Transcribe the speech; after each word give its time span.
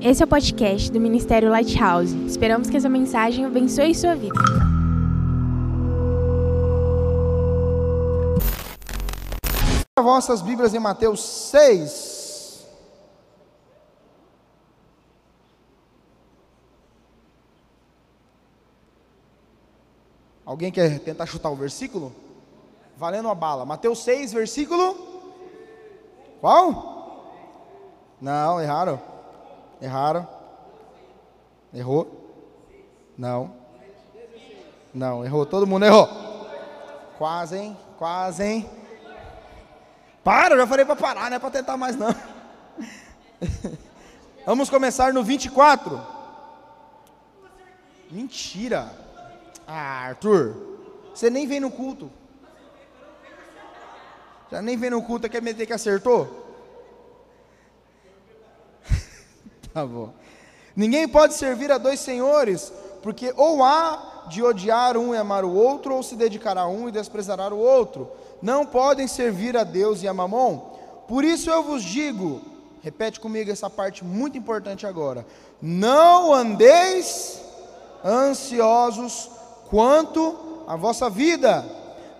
Esse 0.00 0.22
é 0.22 0.24
o 0.24 0.28
podcast 0.28 0.92
do 0.92 1.00
Ministério 1.00 1.50
Lighthouse. 1.50 2.14
Esperamos 2.26 2.70
que 2.70 2.76
essa 2.76 2.88
mensagem 2.88 3.44
abençoe 3.44 3.94
sua 3.94 4.14
vida. 4.14 4.38
vossas 10.06 10.40
Bíblias 10.40 10.72
em 10.72 10.78
Mateus 10.78 11.20
6. 11.20 12.64
Alguém 20.44 20.70
quer 20.70 21.00
tentar 21.00 21.26
chutar 21.26 21.50
o 21.50 21.56
versículo? 21.56 22.14
Valendo 22.96 23.28
a 23.28 23.34
bala. 23.34 23.64
Mateus 23.64 24.04
6, 24.04 24.32
versículo. 24.32 24.96
Qual? 26.40 27.32
Não, 28.20 28.60
erraram. 28.60 29.15
Erraram. 29.80 30.26
Errou? 31.72 32.34
Não. 33.16 33.54
Não, 34.92 35.24
errou. 35.24 35.44
Todo 35.44 35.66
mundo 35.66 35.84
errou. 35.84 36.08
Quase, 37.18 37.56
hein? 37.56 37.76
Quase, 37.98 38.42
hein? 38.42 38.70
Para, 40.24 40.54
eu 40.54 40.58
já 40.58 40.66
falei 40.66 40.84
para 40.84 40.96
parar, 40.96 41.30
não 41.30 41.36
é 41.36 41.38
para 41.38 41.50
tentar 41.50 41.76
mais 41.76 41.96
não. 41.96 42.14
Vamos 44.44 44.68
começar 44.70 45.12
no 45.12 45.22
24. 45.22 46.00
Mentira. 48.10 48.90
Ah, 49.66 50.06
Arthur, 50.06 50.54
você 51.14 51.28
nem 51.28 51.46
vem 51.46 51.60
no 51.60 51.70
culto. 51.70 52.10
Já 54.50 54.62
nem 54.62 54.76
vem 54.76 54.90
no 54.90 55.02
culto, 55.02 55.28
quer 55.28 55.42
meter 55.42 55.66
que 55.66 55.72
acertou? 55.72 56.45
Tá 59.76 59.84
bom. 59.84 60.08
Ninguém 60.74 61.06
pode 61.06 61.34
servir 61.34 61.70
a 61.70 61.76
dois 61.76 62.00
senhores, 62.00 62.72
porque 63.02 63.34
ou 63.36 63.62
há 63.62 64.24
de 64.26 64.42
odiar 64.42 64.96
um 64.96 65.14
e 65.14 65.18
amar 65.18 65.44
o 65.44 65.52
outro, 65.52 65.94
ou 65.94 66.02
se 66.02 66.16
dedicará 66.16 66.62
a 66.62 66.66
um 66.66 66.88
e 66.88 66.92
desprezará 66.92 67.52
o 67.52 67.58
outro. 67.58 68.10
Não 68.40 68.64
podem 68.64 69.06
servir 69.06 69.54
a 69.54 69.64
Deus 69.64 70.02
e 70.02 70.08
a 70.08 70.14
Mamon. 70.14 70.60
Por 71.06 71.24
isso 71.24 71.50
eu 71.50 71.62
vos 71.62 71.82
digo, 71.82 72.40
repete 72.82 73.20
comigo 73.20 73.50
essa 73.50 73.68
parte 73.68 74.02
muito 74.02 74.38
importante 74.38 74.86
agora: 74.86 75.26
não 75.60 76.32
andeis 76.32 77.38
ansiosos 78.02 79.30
quanto 79.68 80.64
à 80.66 80.74
vossa 80.74 81.10
vida, 81.10 81.66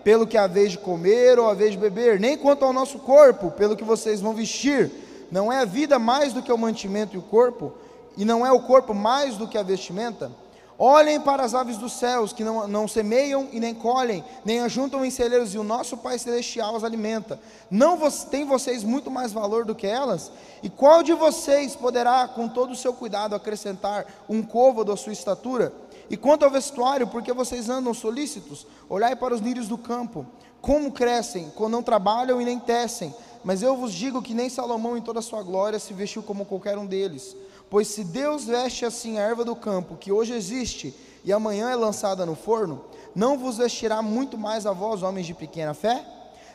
pelo 0.03 0.27
que 0.27 0.37
a 0.37 0.45
vez 0.45 0.73
de 0.73 0.77
comer 0.77 1.39
ou 1.39 1.49
a 1.49 1.55
vez 1.55 1.71
de 1.71 1.77
beber, 1.79 2.19
nem 2.19 2.37
quanto 2.37 2.63
ao 2.63 2.71
nosso 2.71 2.99
corpo, 2.99 3.49
pelo 3.49 3.75
que 3.75 3.83
vocês 3.83 4.21
vão 4.21 4.35
vestir. 4.35 5.06
Não 5.31 5.51
é 5.51 5.59
a 5.59 5.65
vida 5.65 5.99
mais 5.99 6.33
do 6.33 6.41
que 6.41 6.51
o 6.51 6.57
mantimento 6.57 7.15
e 7.15 7.19
o 7.19 7.21
corpo, 7.21 7.73
e 8.15 8.25
não 8.25 8.45
é 8.45 8.51
o 8.51 8.61
corpo 8.61 8.93
mais 8.93 9.37
do 9.37 9.47
que 9.47 9.57
a 9.57 9.63
vestimenta? 9.63 10.31
Olhem 10.79 11.19
para 11.19 11.43
as 11.43 11.55
aves 11.55 11.77
dos 11.77 11.93
céus, 11.93 12.31
que 12.31 12.43
não, 12.43 12.67
não 12.67 12.87
semeiam 12.87 13.47
e 13.51 13.59
nem 13.59 13.73
colhem, 13.73 14.23
nem 14.45 14.59
ajuntam 14.59 15.03
em 15.03 15.09
celeiros, 15.09 15.55
e 15.55 15.57
o 15.57 15.63
nosso 15.63 15.97
Pai 15.97 16.19
Celestial 16.19 16.75
as 16.75 16.83
alimenta. 16.83 17.39
Não 17.69 17.97
vo 17.97 18.11
tem 18.29 18.45
vocês 18.45 18.83
muito 18.83 19.09
mais 19.09 19.33
valor 19.33 19.65
do 19.65 19.73
que 19.73 19.87
elas? 19.87 20.31
E 20.61 20.69
qual 20.69 21.01
de 21.01 21.13
vocês 21.13 21.75
poderá, 21.75 22.27
com 22.27 22.47
todo 22.47 22.73
o 22.73 22.75
seu 22.75 22.93
cuidado, 22.93 23.33
acrescentar 23.33 24.05
um 24.29 24.43
côvado 24.43 24.91
à 24.91 24.97
sua 24.97 25.13
estatura? 25.13 25.73
E 26.11 26.15
quanto 26.15 26.45
ao 26.45 26.51
vestuário, 26.51 27.07
porque 27.07 27.33
vocês 27.33 27.69
andam 27.69 27.91
solícitos? 27.91 28.67
Olhai 28.87 29.15
para 29.15 29.33
os 29.33 29.41
lírios 29.41 29.67
do 29.67 29.79
campo, 29.79 30.27
como 30.61 30.91
crescem, 30.91 31.51
quando 31.55 31.73
não 31.73 31.81
trabalham 31.81 32.39
e 32.39 32.45
nem 32.45 32.59
tecem. 32.59 33.13
Mas 33.47 33.61
eu 33.61 33.77
vos 33.77 33.93
digo 33.93 34.21
que 34.21 34.33
nem 34.33 34.49
Salomão, 34.49 34.97
em 34.97 35.01
toda 35.01 35.19
a 35.19 35.21
sua 35.21 35.41
glória, 35.41 35.79
se 35.79 35.93
vestiu 35.93 36.21
como 36.21 36.43
qualquer 36.43 36.77
um 36.77 36.85
deles. 36.85 37.33
Pois 37.69 37.87
se 37.87 38.03
Deus 38.03 38.43
veste 38.43 38.83
assim 38.83 39.17
a 39.17 39.21
erva 39.21 39.45
do 39.45 39.55
campo, 39.55 39.95
que 39.95 40.11
hoje 40.11 40.33
existe 40.33 40.93
e 41.23 41.31
amanhã 41.31 41.69
é 41.69 41.75
lançada 41.77 42.25
no 42.25 42.35
forno, 42.35 42.83
não 43.15 43.37
vos 43.37 43.55
vestirá 43.55 44.01
muito 44.01 44.37
mais 44.37 44.65
a 44.65 44.73
vós, 44.73 45.01
homens 45.01 45.27
de 45.27 45.33
pequena 45.33 45.73
fé? 45.73 46.05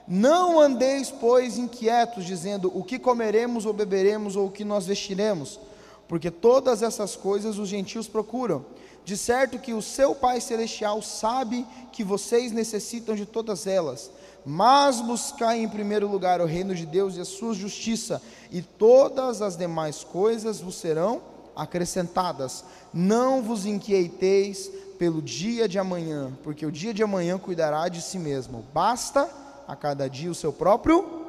Não 0.06 0.60
andeis, 0.60 1.10
pois, 1.10 1.56
inquietos, 1.56 2.26
dizendo 2.26 2.70
o 2.75 2.84
que 2.84 2.98
comeremos 2.98 3.64
ou 3.64 3.72
beberemos 3.72 4.36
ou 4.36 4.48
o 4.48 4.50
que 4.50 4.62
nós 4.62 4.84
vestiremos, 4.84 5.58
porque 6.06 6.31
todas 6.31 6.82
essas 6.82 7.16
coisas 7.16 7.56
os 7.56 7.70
gentios 7.70 8.06
procuram. 8.06 8.66
De 9.04 9.16
certo 9.16 9.58
que 9.58 9.74
o 9.74 9.82
seu 9.82 10.14
Pai 10.14 10.40
Celestial 10.40 11.02
sabe 11.02 11.66
que 11.90 12.04
vocês 12.04 12.52
necessitam 12.52 13.14
de 13.14 13.26
todas 13.26 13.66
elas. 13.66 14.10
Mas 14.44 15.00
buscai 15.00 15.60
em 15.60 15.68
primeiro 15.68 16.08
lugar 16.08 16.40
o 16.40 16.46
reino 16.46 16.74
de 16.74 16.86
Deus 16.86 17.16
e 17.16 17.20
a 17.20 17.24
sua 17.24 17.54
justiça, 17.54 18.20
e 18.50 18.60
todas 18.60 19.40
as 19.40 19.56
demais 19.56 20.02
coisas 20.02 20.60
vos 20.60 20.74
serão 20.74 21.22
acrescentadas. 21.54 22.64
Não 22.92 23.42
vos 23.42 23.66
inquieteis 23.66 24.70
pelo 24.98 25.22
dia 25.22 25.69
de 25.69 25.78
amanhã, 25.78 26.32
porque 26.42 26.66
o 26.66 26.72
dia 26.72 26.94
de 26.94 27.02
amanhã 27.02 27.38
cuidará 27.38 27.88
de 27.88 28.00
si 28.00 28.19
mesmo. 28.19 28.64
Basta 28.72 29.28
a 29.66 29.76
cada 29.76 30.08
dia 30.08 30.30
o 30.30 30.34
seu 30.34 30.52
próprio. 30.52 31.22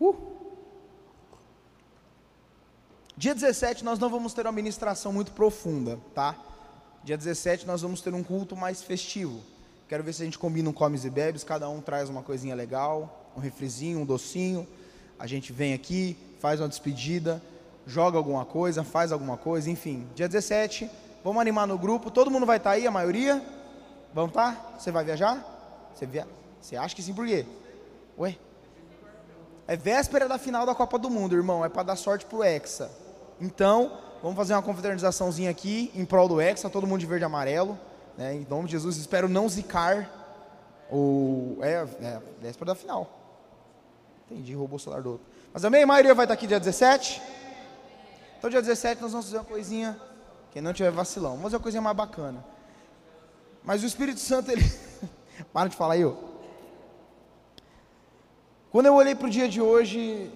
Uh. 0.00 0.29
Dia 3.20 3.34
17 3.34 3.84
nós 3.84 3.98
não 3.98 4.08
vamos 4.08 4.32
ter 4.32 4.46
uma 4.46 4.52
ministração 4.52 5.12
muito 5.12 5.32
profunda, 5.32 5.98
tá? 6.14 6.34
Dia 7.04 7.18
17 7.18 7.66
nós 7.66 7.82
vamos 7.82 8.00
ter 8.00 8.14
um 8.14 8.22
culto 8.22 8.56
mais 8.56 8.82
festivo. 8.82 9.42
Quero 9.86 10.02
ver 10.02 10.14
se 10.14 10.22
a 10.22 10.24
gente 10.24 10.38
combina 10.38 10.70
um 10.70 10.72
comes 10.72 11.04
e 11.04 11.10
bebes, 11.10 11.44
cada 11.44 11.68
um 11.68 11.82
traz 11.82 12.08
uma 12.08 12.22
coisinha 12.22 12.54
legal, 12.54 13.30
um 13.36 13.40
refrizinho, 13.40 13.98
um 13.98 14.06
docinho. 14.06 14.66
A 15.18 15.26
gente 15.26 15.52
vem 15.52 15.74
aqui, 15.74 16.16
faz 16.38 16.62
uma 16.62 16.68
despedida, 16.70 17.42
joga 17.86 18.16
alguma 18.16 18.46
coisa, 18.46 18.82
faz 18.82 19.12
alguma 19.12 19.36
coisa, 19.36 19.70
enfim. 19.70 20.08
Dia 20.14 20.26
17, 20.26 20.90
vamos 21.22 21.42
animar 21.42 21.66
no 21.66 21.76
grupo. 21.76 22.10
Todo 22.10 22.30
mundo 22.30 22.46
vai 22.46 22.56
estar 22.56 22.70
tá 22.70 22.76
aí, 22.76 22.86
a 22.86 22.90
maioria? 22.90 23.44
Vamos 24.14 24.30
estar? 24.30 24.56
Tá? 24.56 24.78
Você 24.78 24.90
vai 24.90 25.04
viajar? 25.04 25.90
Você, 25.94 26.06
via... 26.06 26.26
Você 26.58 26.74
acha 26.74 26.96
que 26.96 27.02
sim, 27.02 27.12
por 27.12 27.26
quê? 27.26 27.44
Ué? 28.18 28.38
É 29.68 29.76
véspera 29.76 30.26
da 30.26 30.38
final 30.38 30.64
da 30.64 30.74
Copa 30.74 30.98
do 30.98 31.10
Mundo, 31.10 31.36
irmão. 31.36 31.62
É 31.62 31.68
para 31.68 31.82
dar 31.82 31.96
sorte 31.96 32.24
pro 32.24 32.42
Hexa. 32.42 32.90
Então, 33.40 33.98
Vamos 34.22 34.36
fazer 34.36 34.52
uma 34.52 34.62
confraternizaçãozinha 34.62 35.50
aqui 35.50 35.90
em 35.94 36.04
prol 36.04 36.28
do 36.28 36.40
Hexa, 36.40 36.68
todo 36.68 36.86
mundo 36.86 37.00
de 37.00 37.06
verde 37.06 37.24
e 37.24 37.26
amarelo. 37.26 37.78
Né? 38.16 38.34
Em 38.34 38.46
nome 38.46 38.66
de 38.66 38.72
Jesus, 38.72 38.98
espero 38.98 39.30
não 39.30 39.48
zicar 39.48 40.10
o. 40.92 41.56
É, 41.62 41.86
é 42.02 42.20
véspera 42.38 42.66
da 42.66 42.74
final. 42.74 43.08
Entendi, 44.30 44.54
roubou 44.54 44.76
o 44.76 44.78
celular 44.78 45.02
do 45.02 45.12
outro. 45.12 45.26
Mas 45.54 45.64
amém, 45.64 45.84
a 45.84 45.86
maioria 45.86 46.14
vai 46.14 46.26
estar 46.26 46.34
aqui 46.34 46.46
dia 46.46 46.60
17. 46.60 47.22
Então, 48.38 48.50
dia 48.50 48.60
17, 48.60 49.00
nós 49.00 49.12
vamos 49.12 49.26
fazer 49.26 49.38
uma 49.38 49.44
coisinha. 49.44 49.98
Quem 50.50 50.60
não 50.60 50.74
tiver 50.74 50.90
vacilão, 50.90 51.30
vamos 51.30 51.44
fazer 51.44 51.56
uma 51.56 51.62
coisinha 51.62 51.80
mais 51.80 51.96
bacana. 51.96 52.44
Mas 53.64 53.82
o 53.82 53.86
Espírito 53.86 54.20
Santo, 54.20 54.50
ele. 54.50 54.62
Para 55.50 55.70
de 55.70 55.76
falar 55.76 55.94
aí, 55.94 56.04
ó. 56.04 56.12
Quando 58.70 58.86
eu 58.86 58.94
olhei 58.94 59.14
para 59.14 59.26
o 59.26 59.30
dia 59.30 59.48
de 59.48 59.62
hoje, 59.62 60.30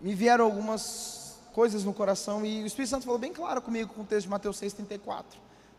me 0.00 0.14
vieram 0.14 0.44
algumas 0.44 1.21
coisas 1.52 1.84
no 1.84 1.92
coração, 1.92 2.44
e 2.44 2.62
o 2.62 2.66
Espírito 2.66 2.90
Santo 2.90 3.04
falou 3.04 3.18
bem 3.18 3.32
claro 3.32 3.60
comigo 3.60 3.92
com 3.94 4.02
o 4.02 4.04
texto 4.04 4.24
de 4.24 4.30
Mateus 4.30 4.60
6,34. 4.60 5.24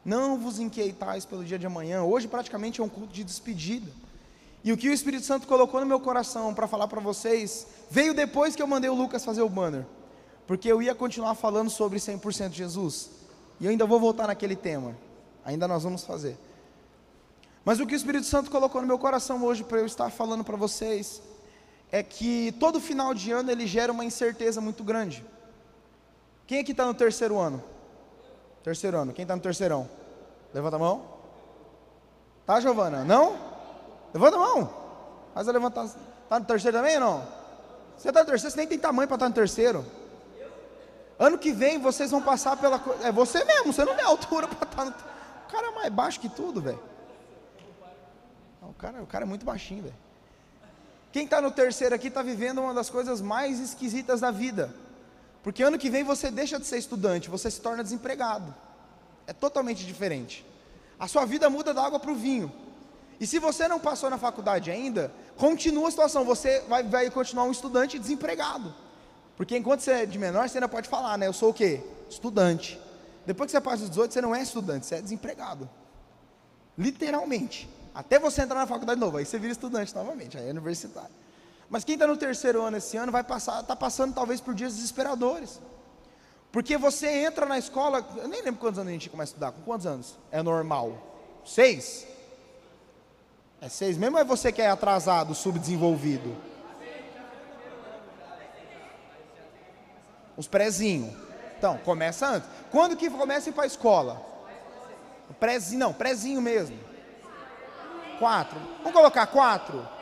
Não 0.05 0.37
vos 0.37 0.59
inquietais 0.59 1.25
pelo 1.25 1.43
dia 1.43 1.57
de 1.57 1.65
amanhã. 1.65 2.03
Hoje 2.03 2.27
praticamente 2.27 2.81
é 2.81 2.83
um 2.83 2.89
culto 2.89 3.13
de 3.13 3.23
despedida. 3.23 3.91
E 4.63 4.71
o 4.71 4.77
que 4.77 4.87
o 4.87 4.93
Espírito 4.93 5.25
Santo 5.25 5.47
colocou 5.47 5.79
no 5.79 5.85
meu 5.85 5.99
coração 5.99 6.53
para 6.53 6.67
falar 6.67 6.87
para 6.87 7.01
vocês, 7.01 7.67
veio 7.89 8.13
depois 8.13 8.55
que 8.55 8.61
eu 8.61 8.67
mandei 8.67 8.89
o 8.89 8.93
Lucas 8.93 9.25
fazer 9.25 9.41
o 9.41 9.49
banner. 9.49 9.85
Porque 10.47 10.71
eu 10.71 10.81
ia 10.81 10.93
continuar 10.93 11.35
falando 11.35 11.69
sobre 11.69 11.99
100% 11.99 12.51
Jesus. 12.51 13.09
E 13.59 13.65
eu 13.65 13.71
ainda 13.71 13.85
vou 13.85 13.99
voltar 13.99 14.27
naquele 14.27 14.55
tema. 14.55 14.95
Ainda 15.45 15.67
nós 15.67 15.83
vamos 15.83 16.03
fazer. 16.03 16.37
Mas 17.65 17.79
o 17.79 17.87
que 17.87 17.93
o 17.93 17.95
Espírito 17.95 18.25
Santo 18.25 18.51
colocou 18.51 18.81
no 18.81 18.87
meu 18.87 18.99
coração 18.99 19.43
hoje 19.43 19.63
para 19.63 19.79
eu 19.79 19.85
estar 19.85 20.09
falando 20.09 20.43
para 20.43 20.57
vocês 20.57 21.21
é 21.91 22.01
que 22.01 22.51
todo 22.59 22.81
final 22.81 23.13
de 23.13 23.31
ano 23.31 23.51
ele 23.51 23.67
gera 23.67 23.91
uma 23.91 24.03
incerteza 24.03 24.59
muito 24.59 24.83
grande. 24.83 25.23
Quem 26.53 26.59
aqui 26.59 26.69
está 26.69 26.85
no 26.85 26.93
terceiro 26.93 27.39
ano? 27.39 27.63
Terceiro 28.61 28.95
ano. 28.95 29.11
Quem 29.11 29.23
está 29.23 29.35
no 29.35 29.41
terceirão? 29.41 29.89
Levanta 30.53 30.75
a 30.75 30.79
mão. 30.79 31.03
Tá, 32.45 32.59
Giovana? 32.59 33.03
Não? 33.03 33.35
Levanta 34.13 34.37
a 34.37 34.39
mão. 34.39 34.73
Mas 35.33 35.47
a 35.47 35.51
levantar. 35.51 35.85
Está 35.85 36.39
no 36.39 36.45
terceiro 36.45 36.77
também 36.77 36.93
ou 36.97 37.01
não? 37.01 37.27
Você 37.97 38.09
está 38.09 38.19
no 38.19 38.27
terceiro, 38.27 38.51
você 38.51 38.57
nem 38.57 38.67
tem 38.67 38.77
tamanho 38.77 39.07
para 39.07 39.15
estar 39.15 39.25
tá 39.25 39.29
no 39.29 39.33
terceiro. 39.33 39.83
Ano 41.17 41.39
que 41.39 41.51
vem 41.51 41.79
vocês 41.79 42.11
vão 42.11 42.21
passar 42.21 42.55
pela. 42.55 42.79
É 43.01 43.11
você 43.11 43.43
mesmo, 43.43 43.73
você 43.73 43.83
não 43.83 43.95
tem 43.95 44.05
altura 44.05 44.47
para 44.47 44.53
estar 44.53 44.67
tá 44.67 44.85
no. 44.85 44.91
O 44.91 45.51
cara 45.51 45.69
é 45.69 45.71
mais 45.71 45.91
baixo 45.91 46.19
que 46.19 46.29
tudo, 46.29 46.61
velho. 46.61 46.79
O 48.61 48.73
cara, 48.73 49.01
o 49.01 49.07
cara 49.07 49.25
é 49.25 49.27
muito 49.27 49.43
baixinho, 49.43 49.81
velho. 49.81 49.95
Quem 51.11 51.25
está 51.25 51.41
no 51.41 51.49
terceiro 51.49 51.95
aqui 51.95 52.09
está 52.09 52.21
vivendo 52.21 52.61
uma 52.61 52.75
das 52.75 52.91
coisas 52.91 53.21
mais 53.21 53.59
esquisitas 53.59 54.21
da 54.21 54.29
vida. 54.29 54.71
Porque 55.43 55.61
ano 55.61 55.77
que 55.77 55.89
vem 55.89 56.03
você 56.03 56.31
deixa 56.31 56.57
de 56.57 56.65
ser 56.65 56.77
estudante, 56.77 57.29
você 57.29 57.51
se 57.51 57.59
torna 57.59 57.83
desempregado. 57.83 58.55
É 59.27 59.33
totalmente 59.33 59.85
diferente. 59.85 60.45
A 60.97 61.07
sua 61.07 61.25
vida 61.25 61.49
muda 61.49 61.73
da 61.73 61.85
água 61.85 61.99
para 61.99 62.11
o 62.11 62.15
vinho. 62.15 62.51
E 63.19 63.27
se 63.27 63.39
você 63.39 63.67
não 63.67 63.79
passou 63.79 64.09
na 64.09 64.17
faculdade 64.17 64.71
ainda, 64.71 65.11
continua 65.35 65.89
a 65.89 65.91
situação, 65.91 66.23
você 66.23 66.61
vai, 66.61 66.83
vai 66.83 67.09
continuar 67.09 67.43
um 67.43 67.51
estudante 67.51 67.99
desempregado. 67.99 68.73
Porque 69.35 69.57
enquanto 69.57 69.81
você 69.81 69.91
é 69.91 70.05
de 70.05 70.17
menor, 70.17 70.47
você 70.47 70.57
ainda 70.57 70.69
pode 70.69 70.87
falar, 70.87 71.17
né? 71.17 71.27
Eu 71.27 71.33
sou 71.33 71.49
o 71.49 71.53
quê? 71.53 71.81
Estudante. 72.09 72.79
Depois 73.25 73.47
que 73.47 73.51
você 73.51 73.61
passa 73.61 73.79
dos 73.79 73.89
18, 73.89 74.13
você 74.13 74.21
não 74.21 74.33
é 74.33 74.41
estudante, 74.41 74.85
você 74.85 74.95
é 74.95 75.01
desempregado. 75.01 75.69
Literalmente. 76.77 77.69
Até 77.93 78.17
você 78.17 78.41
entrar 78.41 78.59
na 78.59 78.67
faculdade 78.67 78.99
de 78.99 79.05
novo, 79.05 79.17
aí 79.17 79.25
você 79.25 79.37
vira 79.37 79.51
estudante 79.51 79.93
novamente, 79.93 80.37
aí 80.37 80.47
é 80.47 80.51
universitário. 80.51 81.22
Mas 81.73 81.83
quem 81.83 81.95
está 81.95 82.05
no 82.05 82.15
terceiro 82.15 82.61
ano 82.61 82.77
esse 82.77 82.95
ano 82.97 83.11
vai 83.11 83.23
passar, 83.23 83.61
está 83.61 83.75
passando 83.75 84.13
talvez 84.13 84.39
por 84.39 84.53
dias 84.53 84.75
desesperadores. 84.75 85.59
Porque 86.51 86.77
você 86.77 87.25
entra 87.25 87.47
na 87.47 87.57
escola, 87.57 88.07
eu 88.17 88.27
nem 88.27 88.43
lembro 88.43 88.61
quantos 88.61 88.77
anos 88.77 88.91
a 88.91 88.93
gente 88.93 89.09
começa 89.09 89.31
a 89.31 89.33
estudar, 89.33 89.51
com 89.53 89.61
quantos 89.63 89.87
anos? 89.87 90.15
É 90.31 90.43
normal? 90.43 90.95
Seis? 91.43 92.05
É 93.59 93.67
seis 93.69 93.97
mesmo 93.97 94.17
ou 94.17 94.21
é 94.21 94.23
você 94.23 94.51
que 94.51 94.61
é 94.61 94.69
atrasado, 94.69 95.33
subdesenvolvido? 95.33 96.37
Os 100.37 100.47
prezinhos. 100.47 101.11
Então, 101.57 101.79
começa 101.79 102.27
antes. 102.27 102.47
Quando 102.69 102.95
que 102.95 103.09
começa 103.09 103.49
a 103.49 103.51
ir 103.51 103.53
para 103.53 103.63
a 103.63 103.65
escola? 103.65 104.21
Prezinho, 105.39 105.79
não, 105.79 105.91
prezinho 105.91 106.39
mesmo. 106.39 106.77
Quatro. 108.19 108.59
Vamos 108.83 108.93
colocar 108.93 109.25
quatro? 109.25 109.92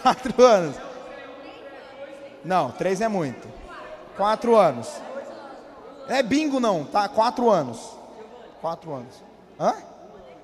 Quatro 0.00 0.42
anos. 0.44 0.76
Não, 2.44 2.70
três 2.70 3.00
é 3.00 3.08
muito. 3.08 3.48
Quatro 4.16 4.56
anos. 4.56 4.88
É 6.08 6.22
bingo 6.22 6.58
não, 6.58 6.84
tá? 6.84 7.08
Quatro 7.08 7.50
anos. 7.50 7.78
Quatro 8.60 8.92
anos. 8.92 9.22
Hã? 9.58 9.74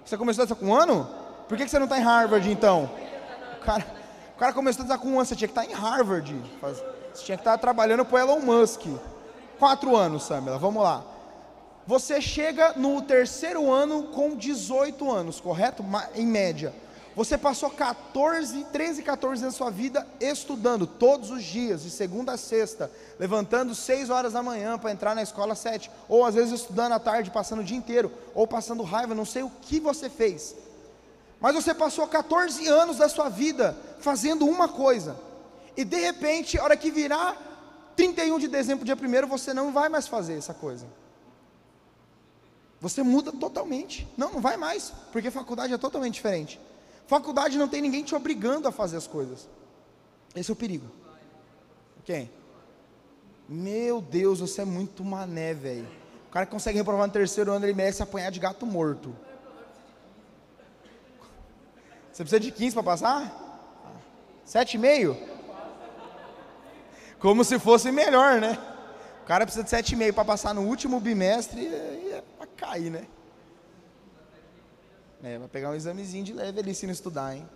Você 0.05 0.17
começou 0.17 0.43
a 0.43 0.45
estudar 0.45 0.61
com 0.61 0.73
um 0.73 0.75
ano? 0.75 1.09
Por 1.49 1.57
que 1.57 1.69
você 1.69 1.79
não 1.79 1.87
está 1.87 1.99
em 1.99 2.03
Harvard 2.03 2.51
então? 2.51 2.91
O 3.61 3.65
cara, 3.65 3.87
o 4.37 4.39
cara 4.39 4.53
começou 4.53 4.83
a 4.83 4.85
estudar 4.85 4.99
com 4.99 5.09
um 5.09 5.17
ano, 5.17 5.27
você 5.27 5.37
tinha 5.37 5.49
que 5.49 5.59
estar 5.59 5.67
tá 5.67 5.71
em 5.71 5.75
Harvard. 5.75 6.35
Você 6.61 7.25
tinha 7.25 7.37
que 7.37 7.43
estar 7.43 7.53
tá 7.53 7.59
trabalhando 7.59 8.05
para 8.05 8.21
Elon 8.21 8.41
Musk. 8.41 8.87
Quatro 9.59 9.97
anos, 9.97 10.23
Samela, 10.23 10.59
vamos 10.59 10.83
lá. 10.83 11.03
Você 11.87 12.21
chega 12.21 12.75
no 12.77 13.01
terceiro 13.03 13.73
ano 13.73 14.05
com 14.05 14.37
18 14.37 15.11
anos, 15.11 15.41
correto? 15.41 15.85
Em 16.15 16.27
média. 16.27 16.73
Você 17.19 17.37
passou 17.37 17.69
14, 17.69 18.63
13, 18.67 19.03
14 19.03 19.43
anos 19.43 19.55
da 19.55 19.59
sua 19.59 19.73
vida 19.73 20.07
estudando 20.21 20.87
todos 20.87 21.33
os 21.33 21.43
dias, 21.43 21.83
de 21.83 21.91
segunda 21.91 22.35
a 22.35 22.37
sexta, 22.37 22.89
levantando 23.19 23.75
6 23.75 24.09
horas 24.09 24.35
da 24.35 24.41
manhã 24.41 24.79
para 24.79 24.93
entrar 24.93 25.17
na 25.17 25.23
escola 25.25 25.55
às 25.55 25.59
7, 25.59 25.91
ou 26.09 26.25
às 26.25 26.37
vezes 26.37 26.61
estudando 26.61 26.93
à 26.93 27.01
tarde, 27.01 27.33
passando 27.33 27.59
o 27.59 27.65
dia 27.65 27.77
inteiro, 27.77 28.13
ou 28.37 28.47
passando 28.47 28.85
raiva, 28.85 29.17
não 29.17 29.25
sei 29.25 29.43
o 29.43 29.51
que 29.63 29.81
você 29.81 30.09
fez. 30.09 30.55
Mas 31.41 31.57
você 31.57 31.75
passou 31.75 32.07
14 32.07 32.69
anos 32.69 32.99
da 32.99 33.09
sua 33.09 33.29
vida 33.29 33.77
fazendo 33.99 34.47
uma 34.47 34.69
coisa, 34.69 35.17
e 35.77 35.85
de 35.85 35.99
repente, 35.99 36.57
a 36.57 36.63
hora 36.63 36.77
que 36.77 36.89
virar 36.89 37.37
31 37.97 38.39
de 38.39 38.47
dezembro, 38.47 38.85
dia 38.85 38.95
1 38.95 39.27
você 39.27 39.53
não 39.53 39.73
vai 39.73 39.89
mais 39.89 40.07
fazer 40.07 40.39
essa 40.39 40.55
coisa. 40.55 40.87
Você 42.81 43.03
muda 43.03 43.33
totalmente. 43.33 44.07
Não, 44.17 44.35
não 44.35 44.41
vai 44.41 44.57
mais, 44.57 44.93
porque 45.11 45.33
faculdade 45.33 45.75
é 45.75 45.79
totalmente 45.79 46.15
diferente. 46.15 46.61
Faculdade 47.09 47.57
não 47.57 47.67
tem 47.67 47.81
ninguém 47.81 48.05
te 48.05 48.15
obrigando 48.15 48.69
a 48.69 48.71
fazer 48.71 48.99
as 48.99 49.07
coisas. 49.07 49.49
Esse 50.37 50.51
é 50.51 50.53
o 50.53 50.57
perigo. 50.57 50.87
Quem? 52.05 52.31
Meu 53.49 54.03
Deus, 54.03 54.41
você 54.41 54.61
é 54.61 54.65
muito 54.67 55.03
mané, 55.03 55.55
velho. 55.55 55.89
O 56.29 56.31
cara 56.31 56.45
que 56.45 56.53
consegue 56.53 56.77
reprovar 56.77 57.07
no 57.07 57.13
terceiro 57.13 57.51
ano, 57.51 57.65
ele 57.65 57.73
merece 57.73 58.03
apanhar 58.03 58.31
de 58.31 58.39
gato 58.39 58.67
morto. 58.67 59.17
Você 62.13 62.23
precisa 62.23 62.41
de 62.41 62.53
15 62.53 62.75
para 62.75 62.83
passar? 62.83 63.91
Sete 64.45 64.75
e 64.75 64.79
meio? 64.79 65.17
Como 67.19 67.43
se 67.43 67.59
fosse 67.59 67.91
melhor, 67.91 68.39
né? 68.39 68.59
O 69.23 69.27
cara 69.27 69.47
precisa 69.47 69.65
de 69.65 69.71
sete 69.71 69.93
e 69.93 69.97
meio 69.97 70.13
para 70.13 70.27
passar 70.27 70.53
no 70.53 70.61
último 70.61 71.01
bimestre 71.01 71.63
e 71.63 72.13
é 72.13 72.23
para 72.37 72.47
cair, 72.49 72.91
né? 72.91 73.07
É, 75.23 75.39
vai 75.39 75.49
pegar 75.49 75.71
um 75.71 75.75
examezinho 75.75 76.25
de 76.25 76.33
leve 76.33 76.61
ali 76.61 76.75
se 76.75 76.87
não 76.87 76.93
estudar, 76.93 77.35
hein? 77.35 77.49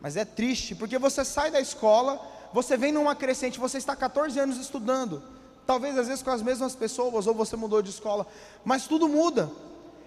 Mas 0.00 0.16
é 0.16 0.24
triste, 0.24 0.74
porque 0.74 0.98
você 0.98 1.24
sai 1.24 1.50
da 1.50 1.60
escola, 1.60 2.20
você 2.52 2.76
vem 2.76 2.92
numa 2.92 3.14
crescente, 3.14 3.58
você 3.58 3.78
está 3.78 3.94
14 3.96 4.38
anos 4.38 4.56
estudando, 4.56 5.22
talvez 5.66 5.98
às 5.98 6.06
vezes 6.06 6.22
com 6.22 6.30
as 6.30 6.40
mesmas 6.40 6.74
pessoas, 6.74 7.26
ou 7.26 7.34
você 7.34 7.56
mudou 7.56 7.82
de 7.82 7.90
escola, 7.90 8.26
mas 8.64 8.86
tudo 8.86 9.08
muda. 9.08 9.50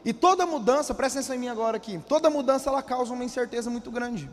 E 0.06 0.12
toda 0.12 0.46
mudança, 0.46 0.94
presta 0.94 1.20
atenção 1.20 1.36
em 1.36 1.40
mim 1.40 1.48
agora 1.48 1.78
aqui, 1.78 2.02
toda 2.08 2.30
mudança 2.30 2.70
ela 2.70 2.82
causa 2.82 3.14
uma 3.14 3.24
incerteza 3.24 3.70
muito 3.70 3.92
grande. 3.92 4.30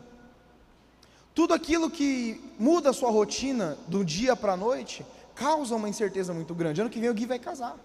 Tudo 1.33 1.53
aquilo 1.53 1.89
que 1.89 2.41
muda 2.59 2.89
a 2.89 2.93
sua 2.93 3.09
rotina 3.09 3.77
do 3.87 4.03
dia 4.03 4.35
para 4.35 4.53
a 4.53 4.57
noite, 4.57 5.05
causa 5.35 5.75
uma 5.75 5.87
incerteza 5.87 6.33
muito 6.33 6.53
grande. 6.53 6.81
Ano 6.81 6.89
que 6.89 6.99
vem 6.99 7.09
o 7.09 7.13
Gui 7.13 7.25
vai 7.25 7.39
casar. 7.39 7.77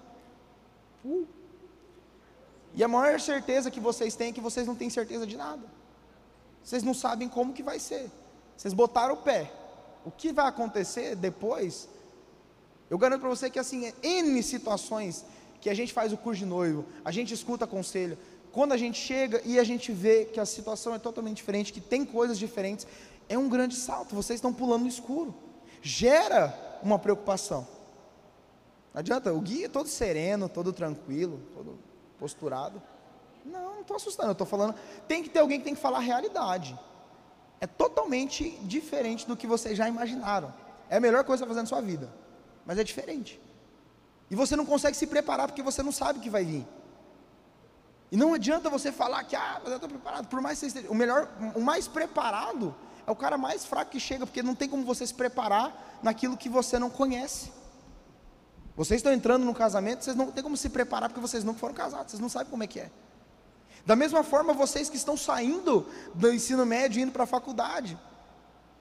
Uh. 1.04 1.35
E 2.76 2.84
a 2.84 2.88
maior 2.88 3.18
certeza 3.18 3.70
que 3.70 3.80
vocês 3.80 4.14
têm 4.14 4.28
é 4.28 4.32
que 4.32 4.40
vocês 4.40 4.66
não 4.66 4.76
têm 4.76 4.90
certeza 4.90 5.26
de 5.26 5.36
nada. 5.36 5.62
Vocês 6.62 6.82
não 6.82 6.92
sabem 6.92 7.26
como 7.26 7.54
que 7.54 7.62
vai 7.62 7.78
ser. 7.78 8.10
Vocês 8.54 8.74
botaram 8.74 9.14
o 9.14 9.16
pé. 9.16 9.50
O 10.04 10.10
que 10.10 10.30
vai 10.30 10.46
acontecer 10.46 11.16
depois? 11.16 11.88
Eu 12.90 12.98
garanto 12.98 13.20
para 13.20 13.30
você 13.30 13.48
que 13.48 13.58
assim, 13.58 13.86
é 13.86 13.94
N 14.02 14.42
situações 14.42 15.24
que 15.60 15.70
a 15.70 15.74
gente 15.74 15.92
faz 15.92 16.12
o 16.12 16.18
curso 16.18 16.40
de 16.40 16.46
noivo, 16.46 16.84
a 17.04 17.10
gente 17.10 17.32
escuta 17.32 17.66
conselho, 17.66 18.16
quando 18.52 18.72
a 18.72 18.76
gente 18.76 18.98
chega 18.98 19.40
e 19.44 19.58
a 19.58 19.64
gente 19.64 19.90
vê 19.90 20.26
que 20.26 20.38
a 20.38 20.46
situação 20.46 20.94
é 20.94 20.98
totalmente 20.98 21.38
diferente, 21.38 21.72
que 21.72 21.80
tem 21.80 22.04
coisas 22.04 22.38
diferentes, 22.38 22.86
é 23.28 23.36
um 23.36 23.48
grande 23.48 23.74
salto, 23.74 24.14
vocês 24.14 24.36
estão 24.36 24.52
pulando 24.52 24.82
no 24.82 24.88
escuro. 24.88 25.34
Gera 25.82 26.54
uma 26.82 26.98
preocupação. 26.98 27.66
Não 28.94 29.00
adianta, 29.00 29.32
o 29.32 29.40
guia 29.40 29.66
é 29.66 29.68
todo 29.68 29.88
sereno, 29.88 30.48
todo 30.48 30.72
tranquilo, 30.72 31.40
todo 31.54 31.78
posturado. 32.18 32.82
Não, 33.44 33.74
não 33.74 33.80
estou 33.80 33.96
assustando, 33.96 34.28
eu 34.28 34.32
estou 34.32 34.46
falando. 34.46 34.74
Tem 35.06 35.22
que 35.22 35.28
ter 35.28 35.38
alguém 35.38 35.58
que 35.58 35.64
tem 35.64 35.74
que 35.74 35.80
falar 35.80 35.98
a 35.98 36.02
realidade. 36.02 36.78
É 37.60 37.66
totalmente 37.66 38.50
diferente 38.62 39.26
do 39.26 39.36
que 39.36 39.46
vocês 39.46 39.76
já 39.76 39.88
imaginaram. 39.88 40.52
É 40.90 40.96
a 40.96 41.00
melhor 41.00 41.24
coisa 41.24 41.44
a 41.44 41.48
fazer 41.48 41.60
na 41.60 41.66
sua 41.66 41.80
vida, 41.80 42.12
mas 42.64 42.78
é 42.78 42.84
diferente. 42.84 43.40
E 44.30 44.34
você 44.34 44.56
não 44.56 44.66
consegue 44.66 44.96
se 44.96 45.06
preparar 45.06 45.46
porque 45.46 45.62
você 45.62 45.82
não 45.82 45.92
sabe 45.92 46.18
o 46.18 46.22
que 46.22 46.30
vai 46.30 46.44
vir. 46.44 46.66
E 48.10 48.16
não 48.16 48.34
adianta 48.34 48.70
você 48.70 48.92
falar 48.92 49.24
que, 49.24 49.34
ah, 49.34 49.60
mas 49.62 49.70
eu 49.70 49.76
estou 49.76 49.88
preparado. 49.88 50.28
Por 50.28 50.40
mais 50.40 50.58
que 50.58 50.60
você 50.60 50.66
esteja. 50.66 50.90
O 50.90 50.94
melhor, 50.94 51.28
o 51.54 51.60
mais 51.60 51.88
preparado 51.88 52.74
é 53.06 53.10
o 53.10 53.16
cara 53.16 53.36
mais 53.38 53.64
fraco 53.64 53.90
que 53.90 54.00
chega, 54.00 54.26
porque 54.26 54.42
não 54.42 54.54
tem 54.54 54.68
como 54.68 54.84
você 54.84 55.06
se 55.06 55.14
preparar 55.14 55.98
naquilo 56.02 56.36
que 56.36 56.48
você 56.48 56.78
não 56.78 56.90
conhece. 56.90 57.52
Vocês 58.76 58.98
estão 58.98 59.12
entrando 59.12 59.44
no 59.44 59.54
casamento, 59.54 60.04
vocês 60.04 60.14
não 60.14 60.30
têm 60.30 60.42
como 60.42 60.56
se 60.56 60.68
preparar 60.68 61.08
porque 61.08 61.20
vocês 61.20 61.42
nunca 61.42 61.58
foram 61.58 61.74
casados, 61.74 62.10
vocês 62.10 62.20
não 62.20 62.28
sabem 62.28 62.50
como 62.50 62.62
é 62.62 62.66
que 62.66 62.78
é. 62.78 62.90
Da 63.86 63.96
mesma 63.96 64.22
forma, 64.22 64.52
vocês 64.52 64.90
que 64.90 64.96
estão 64.96 65.16
saindo 65.16 65.86
do 66.14 66.32
ensino 66.32 66.66
médio 66.66 67.00
indo 67.00 67.12
para 67.12 67.24
a 67.24 67.26
faculdade. 67.26 67.98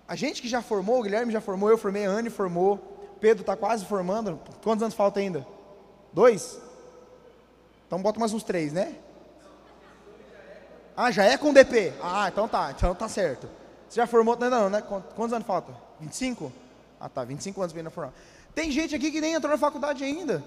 A 0.07 0.15
gente 0.15 0.41
que 0.41 0.47
já 0.47 0.61
formou, 0.61 0.99
o 0.99 1.03
Guilherme 1.03 1.31
já 1.31 1.39
formou, 1.39 1.69
eu 1.69 1.77
formei, 1.77 2.05
a 2.05 2.09
Anne 2.09 2.29
formou, 2.29 2.77
Pedro 3.21 3.41
está 3.41 3.55
quase 3.55 3.85
formando. 3.85 4.39
Quantos 4.61 4.83
anos 4.83 4.95
falta 4.95 5.19
ainda? 5.19 5.47
Dois? 6.11 6.59
Então 7.87 8.01
bota 8.01 8.19
mais 8.19 8.33
uns 8.33 8.43
três, 8.43 8.73
né? 8.73 8.95
Ah, 10.97 11.11
já 11.11 11.23
é 11.23 11.37
com 11.37 11.53
DP? 11.53 11.93
Ah, 12.01 12.27
então 12.27 12.47
tá, 12.47 12.71
então 12.75 12.93
tá 12.93 13.07
certo. 13.07 13.47
Você 13.87 14.01
já 14.01 14.07
formou, 14.07 14.35
não, 14.35 14.49
não, 14.49 14.69
né? 14.69 14.81
Quantos 14.81 15.33
anos 15.33 15.47
falta? 15.47 15.73
25? 15.99 16.51
Ah 16.99 17.09
tá, 17.09 17.23
25 17.23 17.61
anos 17.61 17.73
para 17.73 17.79
ainda 17.79 17.89
formar. 17.89 18.13
Tem 18.55 18.71
gente 18.71 18.95
aqui 18.95 19.11
que 19.11 19.21
nem 19.21 19.33
entrou 19.33 19.51
na 19.51 19.57
faculdade 19.57 20.03
ainda. 20.03 20.41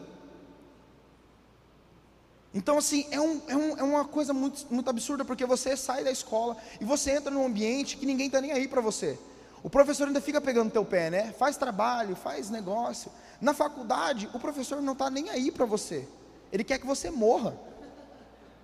Então, 2.54 2.78
assim, 2.78 3.06
é, 3.10 3.20
um, 3.20 3.42
é, 3.46 3.56
um, 3.56 3.78
é 3.78 3.82
uma 3.82 4.04
coisa 4.06 4.32
muito, 4.32 4.66
muito 4.70 4.88
absurda, 4.88 5.24
porque 5.24 5.44
você 5.44 5.76
sai 5.76 6.02
da 6.02 6.10
escola 6.10 6.56
e 6.80 6.84
você 6.84 7.10
entra 7.10 7.30
num 7.30 7.44
ambiente 7.44 7.98
que 7.98 8.06
ninguém 8.06 8.26
está 8.26 8.40
nem 8.40 8.52
aí 8.52 8.66
para 8.66 8.80
você. 8.80 9.18
O 9.62 9.68
professor 9.68 10.06
ainda 10.06 10.20
fica 10.20 10.40
pegando 10.40 10.70
teu 10.70 10.84
pé, 10.84 11.10
né? 11.10 11.34
Faz 11.38 11.56
trabalho, 11.58 12.16
faz 12.16 12.48
negócio. 12.48 13.12
Na 13.40 13.52
faculdade, 13.52 14.28
o 14.32 14.38
professor 14.38 14.80
não 14.80 14.94
está 14.94 15.10
nem 15.10 15.28
aí 15.28 15.50
para 15.50 15.66
você. 15.66 16.08
Ele 16.50 16.64
quer 16.64 16.78
que 16.78 16.86
você 16.86 17.10
morra. 17.10 17.54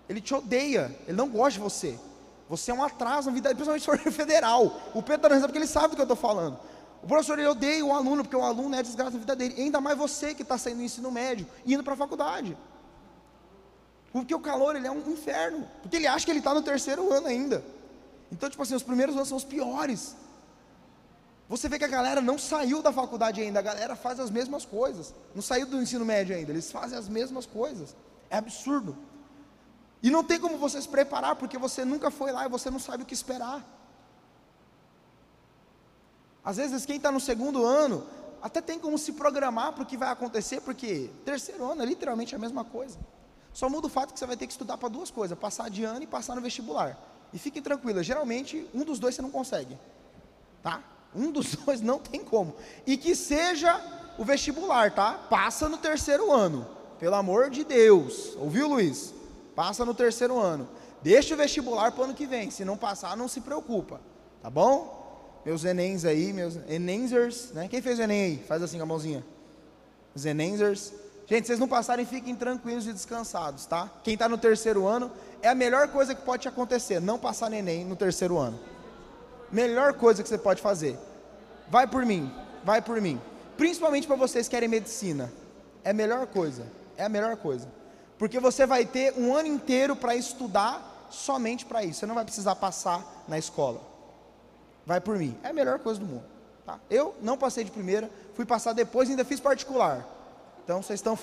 Ele 0.08 0.20
te 0.20 0.34
odeia. 0.34 0.96
Ele 1.06 1.16
não 1.16 1.28
gosta 1.28 1.52
de 1.52 1.58
você. 1.58 1.98
Você 2.48 2.70
é 2.70 2.74
um 2.74 2.82
atraso 2.82 3.28
na 3.28 3.34
vida, 3.34 3.48
principalmente 3.50 3.82
se 3.82 3.86
for 3.86 3.98
federal. 4.12 4.80
O 4.94 5.02
Pedro 5.02 5.34
está 5.34 5.46
porque 5.46 5.58
ele 5.58 5.66
sabe 5.66 5.88
do 5.88 5.96
que 5.96 6.00
eu 6.00 6.04
estou 6.04 6.16
falando. 6.16 6.58
O 7.04 7.06
professor 7.06 7.38
ele 7.38 7.46
odeia 7.46 7.84
o 7.84 7.92
aluno, 7.92 8.24
porque 8.24 8.34
o 8.34 8.42
aluno 8.42 8.74
é 8.74 8.82
desgraça 8.82 9.10
da 9.10 9.18
vida 9.18 9.36
dele. 9.36 9.60
Ainda 9.60 9.78
mais 9.78 9.98
você 9.98 10.34
que 10.34 10.40
está 10.40 10.56
saindo 10.56 10.78
do 10.78 10.84
ensino 10.84 11.10
médio 11.10 11.46
e 11.66 11.74
indo 11.74 11.84
para 11.84 11.92
a 11.92 11.96
faculdade. 11.96 12.56
Porque 14.10 14.34
o 14.34 14.40
calor 14.40 14.74
ele 14.74 14.86
é 14.86 14.90
um 14.90 15.10
inferno. 15.12 15.68
Porque 15.82 15.96
ele 15.96 16.06
acha 16.06 16.24
que 16.24 16.32
ele 16.32 16.38
está 16.38 16.54
no 16.54 16.62
terceiro 16.62 17.12
ano 17.12 17.26
ainda. 17.26 17.62
Então, 18.32 18.48
tipo 18.48 18.62
assim, 18.62 18.74
os 18.74 18.82
primeiros 18.82 19.14
anos 19.14 19.28
são 19.28 19.36
os 19.36 19.44
piores. 19.44 20.16
Você 21.46 21.68
vê 21.68 21.78
que 21.78 21.84
a 21.84 21.88
galera 21.88 22.22
não 22.22 22.38
saiu 22.38 22.80
da 22.80 22.90
faculdade 22.90 23.38
ainda, 23.38 23.58
a 23.58 23.62
galera 23.62 23.94
faz 23.94 24.18
as 24.18 24.30
mesmas 24.30 24.64
coisas. 24.64 25.12
Não 25.34 25.42
saiu 25.42 25.66
do 25.66 25.82
ensino 25.82 26.06
médio 26.06 26.34
ainda, 26.34 26.52
eles 26.52 26.72
fazem 26.72 26.96
as 26.96 27.06
mesmas 27.06 27.44
coisas. 27.44 27.94
É 28.30 28.38
absurdo. 28.38 28.96
E 30.02 30.08
não 30.08 30.24
tem 30.24 30.40
como 30.40 30.56
você 30.56 30.80
se 30.80 30.88
preparar, 30.88 31.36
porque 31.36 31.58
você 31.58 31.84
nunca 31.84 32.10
foi 32.10 32.32
lá 32.32 32.46
e 32.46 32.48
você 32.48 32.70
não 32.70 32.78
sabe 32.78 33.02
o 33.02 33.06
que 33.06 33.12
esperar. 33.12 33.62
Às 36.44 36.56
vezes 36.56 36.84
quem 36.84 36.96
está 36.96 37.10
no 37.10 37.20
segundo 37.20 37.64
ano 37.64 38.06
até 38.42 38.60
tem 38.60 38.78
como 38.78 38.98
se 38.98 39.12
programar 39.12 39.72
para 39.72 39.82
o 39.82 39.86
que 39.86 39.96
vai 39.96 40.10
acontecer, 40.10 40.60
porque 40.60 41.10
terceiro 41.24 41.64
ano 41.64 41.82
é 41.82 41.86
literalmente 41.86 42.34
a 42.34 42.38
mesma 42.38 42.62
coisa. 42.62 42.98
Só 43.54 43.70
muda 43.70 43.86
o 43.86 43.90
fato 43.90 44.12
que 44.12 44.18
você 44.18 44.26
vai 44.26 44.36
ter 44.36 44.46
que 44.46 44.52
estudar 44.52 44.76
para 44.76 44.88
duas 44.88 45.10
coisas: 45.10 45.38
passar 45.38 45.70
de 45.70 45.82
ano 45.84 46.02
e 46.02 46.06
passar 46.06 46.34
no 46.34 46.42
vestibular. 46.42 46.98
E 47.32 47.38
fiquem 47.38 47.62
tranquilos, 47.62 48.04
geralmente 48.04 48.68
um 48.74 48.84
dos 48.84 48.98
dois 48.98 49.14
você 49.14 49.22
não 49.22 49.30
consegue. 49.30 49.78
Tá? 50.62 50.82
Um 51.14 51.30
dos 51.30 51.54
dois 51.64 51.80
não 51.80 51.98
tem 51.98 52.22
como. 52.22 52.54
E 52.86 52.98
que 52.98 53.14
seja 53.14 53.80
o 54.18 54.24
vestibular, 54.24 54.92
tá? 54.92 55.14
Passa 55.14 55.68
no 55.68 55.78
terceiro 55.78 56.30
ano. 56.30 56.66
Pelo 56.98 57.14
amor 57.14 57.48
de 57.48 57.64
Deus. 57.64 58.36
Ouviu, 58.36 58.68
Luiz? 58.68 59.14
Passa 59.54 59.84
no 59.84 59.94
terceiro 59.94 60.38
ano. 60.38 60.68
Deixa 61.02 61.34
o 61.34 61.36
vestibular 61.36 61.92
para 61.92 62.00
o 62.02 62.04
ano 62.04 62.14
que 62.14 62.26
vem. 62.26 62.50
Se 62.50 62.64
não 62.64 62.76
passar, 62.76 63.16
não 63.16 63.28
se 63.28 63.40
preocupa. 63.40 64.00
Tá 64.42 64.50
bom? 64.50 65.03
Meus 65.44 65.64
enems 65.64 66.04
aí, 66.04 66.32
meus 66.32 66.58
enenzers, 66.68 67.50
né? 67.52 67.68
Quem 67.68 67.82
fez 67.82 67.98
o 67.98 68.02
enem 68.02 68.22
aí? 68.22 68.44
Faz 68.48 68.62
assim 68.62 68.78
com 68.78 68.84
a 68.84 68.86
mãozinha. 68.86 69.24
Os 70.14 70.24
enenzers. 70.24 70.92
Gente, 71.26 71.46
vocês 71.46 71.58
não 71.58 71.68
passarem, 71.68 72.04
fiquem 72.04 72.34
tranquilos 72.34 72.86
e 72.86 72.92
descansados, 72.92 73.66
tá? 73.66 73.90
Quem 74.02 74.14
está 74.14 74.28
no 74.28 74.38
terceiro 74.38 74.86
ano, 74.86 75.10
é 75.42 75.48
a 75.48 75.54
melhor 75.54 75.88
coisa 75.88 76.14
que 76.14 76.22
pode 76.22 76.42
te 76.42 76.48
acontecer, 76.48 77.00
não 77.00 77.18
passar 77.18 77.50
neném 77.50 77.84
no 77.84 77.96
terceiro 77.96 78.38
ano. 78.38 78.58
Melhor 79.50 79.94
coisa 79.94 80.22
que 80.22 80.28
você 80.28 80.38
pode 80.38 80.60
fazer. 80.60 80.98
Vai 81.68 81.86
por 81.86 82.04
mim, 82.04 82.32
vai 82.62 82.82
por 82.82 83.00
mim. 83.00 83.20
Principalmente 83.56 84.06
para 84.06 84.16
vocês 84.16 84.48
que 84.48 84.54
querem 84.54 84.68
medicina. 84.68 85.32
É 85.82 85.90
a 85.90 85.94
melhor 85.94 86.26
coisa, 86.26 86.66
é 86.96 87.04
a 87.04 87.08
melhor 87.08 87.36
coisa. 87.36 87.68
Porque 88.18 88.40
você 88.40 88.66
vai 88.66 88.86
ter 88.86 89.12
um 89.18 89.34
ano 89.34 89.48
inteiro 89.48 89.94
para 89.94 90.14
estudar 90.14 91.08
somente 91.10 91.64
para 91.64 91.84
isso. 91.84 92.00
Você 92.00 92.06
não 92.06 92.14
vai 92.14 92.24
precisar 92.24 92.56
passar 92.56 93.24
na 93.28 93.38
escola. 93.38 93.93
Vai 94.86 95.00
por 95.00 95.18
mim, 95.18 95.36
é 95.42 95.48
a 95.48 95.52
melhor 95.52 95.78
coisa 95.78 95.98
do 95.98 96.06
mundo. 96.06 96.24
Tá? 96.64 96.78
Eu 96.88 97.14
não 97.20 97.36
passei 97.36 97.64
de 97.64 97.70
primeira, 97.70 98.10
fui 98.34 98.44
passar 98.44 98.72
depois 98.72 99.08
e 99.08 99.12
ainda 99.12 99.24
fiz 99.24 99.40
particular. 99.40 100.06
Então 100.64 100.82
vocês 100.82 100.98
estão, 100.98 101.18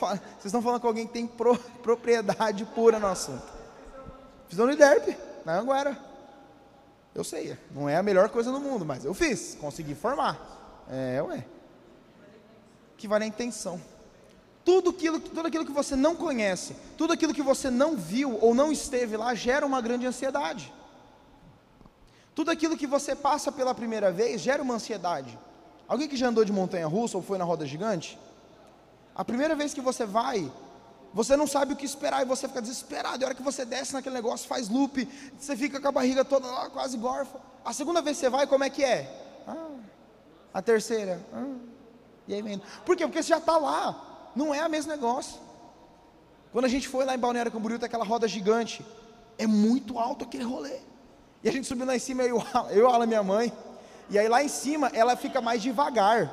estão 0.45 0.61
falando 0.61 0.81
com 0.81 0.87
alguém 0.87 1.07
que 1.07 1.13
tem 1.13 1.25
pro, 1.25 1.57
propriedade 1.81 2.63
pura 2.65 2.99
no 2.99 3.07
assunto. 3.07 3.45
Fiz 4.47 4.57
no 4.57 4.65
Uniderp, 4.65 5.17
na 5.43 5.59
Anguera. 5.59 5.97
Eu 7.13 7.23
sei, 7.23 7.57
não 7.71 7.89
é 7.89 7.97
a 7.97 8.03
melhor 8.03 8.29
coisa 8.29 8.51
do 8.51 8.59
mundo, 8.59 8.85
mas 8.85 9.03
eu 9.03 9.13
fiz, 9.13 9.57
consegui 9.59 9.95
formar. 9.95 10.85
É, 10.89 11.21
ué. 11.21 11.45
Que 12.97 13.07
vale 13.07 13.25
a 13.25 13.27
intenção. 13.27 13.81
Tudo 14.63 14.91
aquilo, 14.91 15.19
tudo 15.19 15.47
aquilo 15.47 15.65
que 15.65 15.71
você 15.71 15.95
não 15.95 16.15
conhece, 16.15 16.75
tudo 16.97 17.13
aquilo 17.13 17.33
que 17.33 17.41
você 17.41 17.69
não 17.69 17.97
viu 17.97 18.37
ou 18.39 18.53
não 18.53 18.71
esteve 18.71 19.17
lá, 19.17 19.33
gera 19.33 19.65
uma 19.65 19.81
grande 19.81 20.05
ansiedade. 20.05 20.71
Tudo 22.41 22.49
aquilo 22.49 22.75
que 22.75 22.87
você 22.87 23.13
passa 23.13 23.51
pela 23.51 23.71
primeira 23.71 24.11
vez 24.11 24.41
gera 24.41 24.63
uma 24.63 24.73
ansiedade. 24.73 25.37
Alguém 25.87 26.07
que 26.07 26.17
já 26.17 26.27
andou 26.27 26.43
de 26.43 26.51
montanha 26.51 26.87
russa 26.87 27.15
ou 27.15 27.21
foi 27.21 27.37
na 27.37 27.43
roda 27.43 27.67
gigante? 27.67 28.17
A 29.13 29.23
primeira 29.23 29.55
vez 29.55 29.75
que 29.75 29.79
você 29.79 30.07
vai, 30.07 30.51
você 31.13 31.37
não 31.37 31.45
sabe 31.45 31.73
o 31.73 31.75
que 31.75 31.85
esperar 31.85 32.23
e 32.23 32.25
você 32.25 32.47
fica 32.47 32.59
desesperado. 32.59 33.21
E 33.21 33.23
a 33.23 33.27
hora 33.27 33.35
que 33.35 33.43
você 33.43 33.63
desce 33.63 33.93
naquele 33.93 34.15
negócio, 34.15 34.47
faz 34.47 34.69
loop, 34.69 35.07
você 35.37 35.55
fica 35.55 35.79
com 35.79 35.87
a 35.87 35.91
barriga 35.91 36.25
toda 36.25 36.47
lá, 36.47 36.67
quase 36.71 36.97
gorfa. 36.97 37.39
A 37.63 37.73
segunda 37.73 38.01
vez 38.01 38.17
que 38.17 38.21
você 38.21 38.29
vai, 38.31 38.47
como 38.47 38.63
é 38.63 38.71
que 38.71 38.83
é? 38.83 39.43
Ah, 39.47 39.75
a 40.51 40.63
terceira. 40.63 41.23
Ah, 41.31 41.45
e 42.27 42.33
aí 42.33 42.41
vem. 42.41 42.59
Por 42.83 42.97
quê? 42.97 43.05
Porque 43.05 43.21
você 43.21 43.29
já 43.29 43.37
está 43.37 43.55
lá. 43.55 44.31
Não 44.35 44.51
é 44.51 44.65
o 44.65 44.69
mesmo 44.69 44.91
negócio. 44.91 45.39
Quando 46.51 46.65
a 46.65 46.69
gente 46.69 46.87
foi 46.87 47.05
lá 47.05 47.13
em 47.13 47.19
Balneário 47.19 47.51
Camboriú, 47.51 47.77
tem 47.77 47.85
aquela 47.85 48.03
roda 48.03 48.27
gigante. 48.27 48.83
É 49.37 49.45
muito 49.45 49.99
alto 49.99 50.25
aquele 50.25 50.43
rolê. 50.43 50.89
E 51.43 51.49
a 51.49 51.51
gente 51.51 51.67
subiu 51.67 51.85
lá 51.85 51.95
em 51.95 51.99
cima, 51.99 52.23
eu, 52.23 52.41
eu 52.69 52.87
Alan, 52.87 53.05
minha 53.05 53.23
mãe. 53.23 53.51
E 54.09 54.19
aí 54.19 54.27
lá 54.27 54.43
em 54.43 54.47
cima, 54.47 54.91
ela 54.93 55.15
fica 55.15 55.41
mais 55.41 55.61
devagar. 55.61 56.31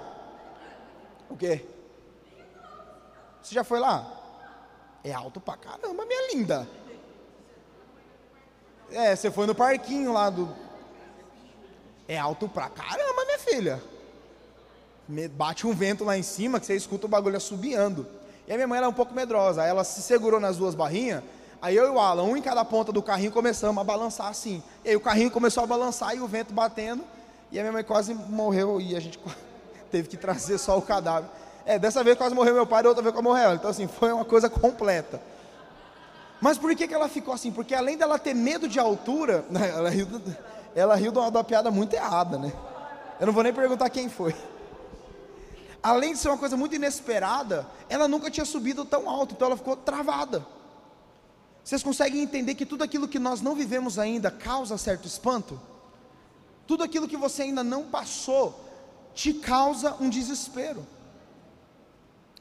O 1.31 1.37
quê? 1.37 1.65
Você 3.43 3.55
já 3.55 3.65
foi 3.65 3.79
lá? 3.79 4.15
É 5.03 5.12
alto 5.12 5.41
pra 5.41 5.57
caramba, 5.57 6.05
minha 6.05 6.35
linda. 6.35 6.69
É, 8.91 9.15
você 9.15 9.31
foi 9.31 9.47
no 9.47 9.55
parquinho 9.55 10.12
lá 10.12 10.29
do. 10.29 10.49
É 12.07 12.19
alto 12.19 12.49
pra 12.49 12.69
caramba, 12.69 13.25
minha 13.25 13.38
filha. 13.38 13.83
Bate 15.33 15.67
um 15.67 15.73
vento 15.73 16.05
lá 16.05 16.19
em 16.19 16.23
cima 16.23 16.59
que 16.59 16.67
você 16.67 16.75
escuta 16.75 17.07
o 17.07 17.09
bagulho 17.09 17.37
assobiando. 17.37 18.07
E 18.47 18.53
a 18.53 18.57
minha 18.57 18.67
mãe 18.67 18.79
era 18.79 18.87
é 18.87 18.88
um 18.88 18.95
pouco 18.95 19.15
medrosa. 19.15 19.62
Ela 19.62 19.85
se 19.85 20.03
segurou 20.03 20.41
nas 20.41 20.57
duas 20.57 20.75
barrinhas. 20.75 21.23
Aí 21.61 21.75
eu 21.75 21.87
e 21.87 21.91
o 21.91 21.99
Alan, 21.99 22.23
um 22.23 22.37
em 22.37 22.43
cada 22.43 22.65
ponta 22.65 22.93
do 22.93 23.03
carrinho, 23.03 23.33
começamos 23.33 23.81
a 23.81 23.85
balançar 23.85 24.29
assim. 24.29 24.62
E 24.85 24.91
aí 24.91 24.97
o 24.97 25.00
carrinho 25.00 25.31
começou 25.31 25.65
a 25.65 25.67
balançar 25.67 26.15
e 26.15 26.21
o 26.21 26.27
vento 26.27 26.55
batendo. 26.55 27.03
E 27.50 27.59
a 27.59 27.62
minha 27.62 27.73
mãe 27.73 27.83
quase 27.83 28.15
morreu 28.15 28.81
e 28.81 28.95
a 28.95 29.00
gente 29.00 29.19
teve 29.91 30.09
que 30.09 30.17
trazer 30.17 30.59
só 30.59 30.79
o 30.79 30.83
cadáver. 30.83 31.29
É, 31.67 31.79
dessa 31.79 32.05
vez 32.05 32.17
quase 32.17 32.35
morreu 32.35 32.55
meu 32.55 32.67
pai, 32.67 32.83
da 32.83 32.88
outra 32.88 33.03
vez 33.03 33.12
quase 33.12 33.25
morreu 33.25 33.43
ela. 33.43 33.55
Então, 33.57 33.71
assim, 33.71 33.88
foi 33.88 34.12
uma 34.12 34.25
coisa 34.25 34.49
completa. 34.49 35.21
Mas 36.41 36.57
por 36.57 36.75
que, 36.77 36.87
que 36.87 36.95
ela 36.95 37.09
ficou 37.09 37.35
assim? 37.35 37.50
Porque 37.50 37.75
além 37.75 37.97
dela 37.97 38.19
ter 38.19 38.35
medo 38.35 38.69
de 38.69 38.79
altura, 38.79 39.45
né, 39.50 39.71
ela 39.71 39.91
riu, 39.91 40.07
ela 40.77 40.95
riu 40.95 41.11
de 41.11 41.19
uma, 41.19 41.31
de 41.31 41.37
uma 41.37 41.45
piada 41.45 41.71
muito 41.71 41.95
errada, 41.95 42.38
né? 42.38 42.53
Eu 43.19 43.27
não 43.27 43.33
vou 43.33 43.43
nem 43.43 43.53
perguntar 43.53 43.91
quem 43.91 44.09
foi. 44.09 44.35
Além 45.83 46.12
de 46.12 46.19
ser 46.19 46.29
uma 46.29 46.38
coisa 46.38 46.57
muito 46.57 46.77
inesperada, 46.77 47.67
ela 47.88 48.07
nunca 48.07 48.31
tinha 48.31 48.45
subido 48.45 48.85
tão 48.85 49.09
alto, 49.11 49.35
então 49.35 49.47
ela 49.47 49.57
ficou 49.57 49.77
travada. 49.77 50.45
Vocês 51.69 51.83
conseguem 51.83 52.23
entender 52.23 52.55
que 52.55 52.65
tudo 52.65 52.83
aquilo 52.83 53.07
que 53.07 53.19
nós 53.19 53.43
não 53.43 53.55
vivemos 53.55 53.99
ainda 53.99 54.31
causa 54.31 54.79
certo 54.79 55.07
espanto? 55.07 55.61
Tudo 56.67 56.83
aquilo 56.83 57.07
que 57.07 57.15
você 57.15 57.43
ainda 57.43 57.63
não 57.63 57.85
passou 57.85 58.59
te 59.15 59.35
causa 59.35 59.95
um 60.01 60.09
desespero. 60.09 60.87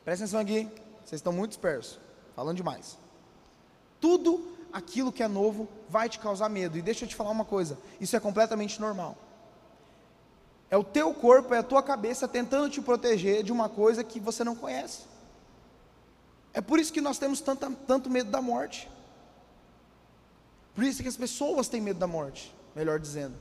Presta 0.06 0.24
atenção 0.24 0.40
aqui, 0.40 0.70
vocês 1.04 1.20
estão 1.20 1.34
muito 1.34 1.50
dispersos, 1.50 2.00
falando 2.38 2.56
demais. 2.56 2.98
Tudo 4.00 4.48
aquilo 4.72 5.12
que 5.12 5.22
é 5.22 5.28
novo 5.28 5.68
vai 5.90 6.08
te 6.08 6.20
causar 6.20 6.48
medo. 6.48 6.78
E 6.78 6.82
deixa 6.82 7.04
eu 7.04 7.10
te 7.10 7.16
falar 7.16 7.32
uma 7.32 7.44
coisa: 7.44 7.78
isso 8.00 8.16
é 8.16 8.22
completamente 8.22 8.80
normal. 8.80 9.18
É 10.70 10.78
o 10.78 10.86
teu 10.86 11.14
corpo, 11.14 11.54
é 11.54 11.58
a 11.58 11.64
tua 11.64 11.84
cabeça 11.84 12.30
tentando 12.30 12.70
te 12.70 12.80
proteger 12.80 13.44
de 13.44 13.52
uma 13.52 13.68
coisa 13.68 14.06
que 14.06 14.22
você 14.22 14.46
não 14.46 14.56
conhece. 14.56 15.02
É 16.54 16.62
por 16.62 16.80
isso 16.80 16.94
que 16.94 17.02
nós 17.02 17.18
temos 17.18 17.42
tanta, 17.42 17.70
tanto 17.86 18.10
medo 18.10 18.32
da 18.32 18.42
morte. 18.42 18.90
Por 20.78 20.84
isso 20.84 21.02
que 21.02 21.10
as 21.10 21.18
pessoas 21.18 21.68
têm 21.68 21.82
medo 21.82 21.98
da 21.98 22.06
morte, 22.06 22.56
melhor 22.76 23.00
dizendo. 23.00 23.34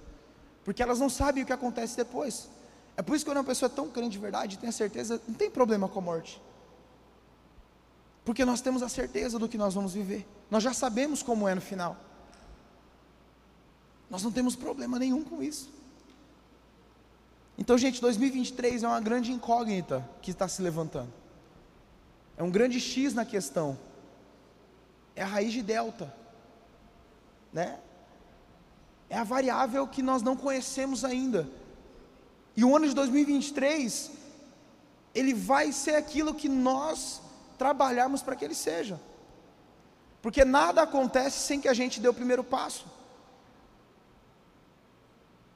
Porque 0.64 0.82
elas 0.82 0.98
não 0.98 1.10
sabem 1.10 1.42
o 1.42 1.46
que 1.46 1.52
acontece 1.52 1.94
depois. 1.94 2.48
É 2.96 3.02
por 3.02 3.14
isso 3.14 3.26
que 3.26 3.30
quando 3.30 3.36
uma 3.36 3.44
pessoa 3.44 3.70
é 3.70 3.74
tão 3.74 3.90
crente 3.90 4.12
de 4.12 4.18
verdade, 4.18 4.56
tem 4.56 4.70
a 4.70 4.72
certeza, 4.72 5.20
não 5.28 5.34
tem 5.34 5.50
problema 5.50 5.86
com 5.86 5.98
a 5.98 6.02
morte. 6.02 6.40
Porque 8.24 8.42
nós 8.42 8.62
temos 8.62 8.82
a 8.82 8.88
certeza 8.88 9.38
do 9.38 9.50
que 9.50 9.58
nós 9.58 9.74
vamos 9.74 9.92
viver. 9.92 10.26
Nós 10.50 10.62
já 10.62 10.72
sabemos 10.72 11.22
como 11.22 11.46
é 11.46 11.54
no 11.54 11.60
final. 11.60 11.98
Nós 14.08 14.22
não 14.22 14.32
temos 14.32 14.56
problema 14.56 14.98
nenhum 14.98 15.22
com 15.22 15.42
isso. 15.42 15.70
Então, 17.58 17.76
gente, 17.76 18.00
2023 18.00 18.82
é 18.82 18.88
uma 18.88 19.00
grande 19.00 19.30
incógnita 19.30 20.08
que 20.22 20.30
está 20.30 20.48
se 20.48 20.62
levantando. 20.62 21.12
É 22.34 22.42
um 22.42 22.50
grande 22.50 22.80
X 22.80 23.12
na 23.12 23.26
questão. 23.26 23.78
É 25.14 25.22
a 25.22 25.26
raiz 25.26 25.52
de 25.52 25.60
delta. 25.60 26.24
Né? 27.56 27.78
É 29.08 29.16
a 29.16 29.24
variável 29.24 29.86
que 29.88 30.02
nós 30.02 30.20
não 30.20 30.36
conhecemos 30.36 31.06
ainda. 31.06 31.48
E 32.54 32.62
o 32.62 32.76
ano 32.76 32.86
de 32.86 32.94
2023, 32.94 34.10
ele 35.14 35.32
vai 35.32 35.72
ser 35.72 35.94
aquilo 35.94 36.34
que 36.34 36.50
nós 36.50 37.22
trabalharmos 37.56 38.20
para 38.20 38.36
que 38.36 38.44
ele 38.44 38.54
seja. 38.54 39.00
Porque 40.20 40.44
nada 40.44 40.82
acontece 40.82 41.38
sem 41.38 41.58
que 41.58 41.66
a 41.66 41.72
gente 41.72 41.98
dê 41.98 42.08
o 42.08 42.12
primeiro 42.12 42.44
passo. 42.44 42.84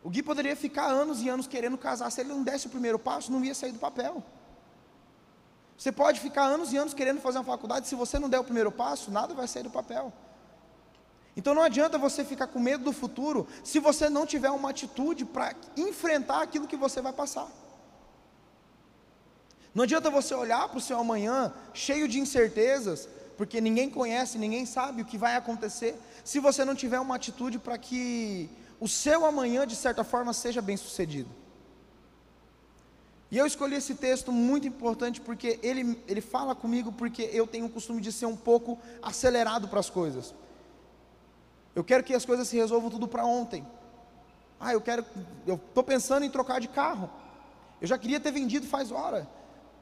O 0.03 0.09
Gui 0.09 0.23
poderia 0.23 0.57
ficar 0.57 0.87
anos 0.87 1.21
e 1.21 1.29
anos 1.29 1.47
querendo 1.47 1.77
casar, 1.77 2.11
se 2.11 2.23
ele 2.23 2.31
não 2.31 2.43
desse 2.43 2.67
o 2.67 2.71
primeiro 2.71 2.99
passo, 2.99 3.31
não 3.31 3.45
ia 3.45 3.55
sair 3.55 3.73
do 3.73 3.79
papel. 3.79 4.25
Você 5.77 5.93
pode 5.93 6.19
ficar 6.19 6.45
anos 6.45 6.73
e 6.73 6.79
anos 6.79 6.95
querendo 6.95 7.21
fazer 7.21 7.37
uma 7.37 7.45
faculdade, 7.45 7.87
se 7.87 7.95
você 7.95 8.19
não 8.19 8.31
der 8.31 8.41
o 8.41 8.45
primeiro 8.45 8.73
passo, 8.73 9.11
nada 9.11 9.35
vai 9.35 9.47
sair 9.47 9.65
do 9.65 9.71
papel. 9.71 10.11
Então 11.41 11.55
não 11.55 11.63
adianta 11.63 11.97
você 11.97 12.23
ficar 12.23 12.49
com 12.49 12.61
medo 12.61 12.85
do 12.85 12.93
futuro, 12.93 13.49
se 13.65 13.79
você 13.79 14.11
não 14.11 14.27
tiver 14.27 14.51
uma 14.51 14.69
atitude 14.69 15.25
para 15.25 15.55
enfrentar 15.75 16.43
aquilo 16.43 16.67
que 16.67 16.77
você 16.77 17.01
vai 17.01 17.15
passar. 17.15 17.49
Não 19.75 19.85
adianta 19.85 20.11
você 20.11 20.35
olhar 20.35 20.69
para 20.69 20.77
o 20.77 20.83
seu 20.83 20.99
amanhã 20.99 21.51
cheio 21.73 22.07
de 22.07 22.21
incertezas, 22.21 23.09
porque 23.39 23.59
ninguém 23.59 23.89
conhece, 23.89 24.37
ninguém 24.37 24.67
sabe 24.67 25.01
o 25.01 25.07
que 25.07 25.17
vai 25.17 25.35
acontecer, 25.35 25.99
se 26.23 26.39
você 26.39 26.63
não 26.63 26.75
tiver 26.75 27.01
uma 27.01 27.15
atitude 27.15 27.59
para 27.59 27.79
que 27.79 28.51
o 28.79 28.87
seu 28.87 29.25
amanhã, 29.25 29.67
de 29.67 29.77
certa 29.77 30.05
forma, 30.05 30.35
seja 30.35 30.61
bem 30.61 30.77
sucedido. 30.77 31.31
E 33.31 33.39
eu 33.39 33.47
escolhi 33.47 33.77
esse 33.77 33.95
texto 33.95 34.31
muito 34.31 34.69
importante 34.69 35.23
porque 35.23 35.59
ele, 35.63 35.99
ele 36.07 36.21
fala 36.21 36.55
comigo, 36.55 36.93
porque 36.93 37.31
eu 37.33 37.47
tenho 37.47 37.65
o 37.65 37.71
costume 37.71 38.03
de 38.03 38.13
ser 38.13 38.27
um 38.27 38.37
pouco 38.37 38.79
acelerado 39.01 39.69
para 39.69 39.81
as 39.81 39.89
coisas. 39.89 40.35
Eu 41.75 41.85
quero 41.85 42.03
que 42.03 42.15
as 42.15 42.25
coisas 42.25 42.49
se 42.49 42.57
resolvam 42.57 42.91
tudo 42.91 43.07
para 43.07 43.25
ontem. 43.25 43.67
Ah, 44.59 44.73
eu 44.73 44.81
quero, 44.81 45.05
eu 45.47 45.55
estou 45.55 45.83
pensando 45.83 46.25
em 46.25 46.31
trocar 46.31 46.61
de 46.61 46.69
carro. 46.69 47.09
Eu 47.81 47.87
já 47.87 47.97
queria 47.97 48.21
ter 48.21 48.31
vendido 48.31 48.67
faz 48.67 48.91
hora. 48.91 49.27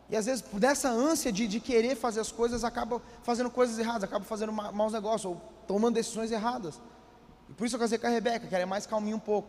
E 0.09 0.17
às 0.17 0.27
vezes, 0.27 0.43
dessa 0.53 0.89
ânsia 0.89 1.31
de, 1.31 1.47
de 1.47 1.61
querer 1.61 1.97
fazer 1.97 2.21
as 2.21 2.33
coisas, 2.33 2.65
acaba 2.65 3.03
fazendo 3.23 3.51
coisas 3.51 3.79
erradas, 3.79 4.05
acaba 4.05 4.25
fazendo 4.25 4.53
ma 4.53 4.73
maus 4.73 4.93
negócios, 4.93 5.27
ou 5.27 5.41
tomando 5.67 5.97
decisões 5.97 6.31
erradas. 6.31 6.81
E 7.49 7.53
por 7.53 7.67
isso 7.67 7.77
eu 7.77 7.81
casei 7.81 7.99
com 7.99 8.07
a 8.07 8.11
Rebeca, 8.11 8.47
que 8.47 8.55
ela 8.55 8.63
é 8.63 8.67
mais 8.67 8.87
calminha 8.87 9.17
um 9.17 9.21
pouco. 9.21 9.49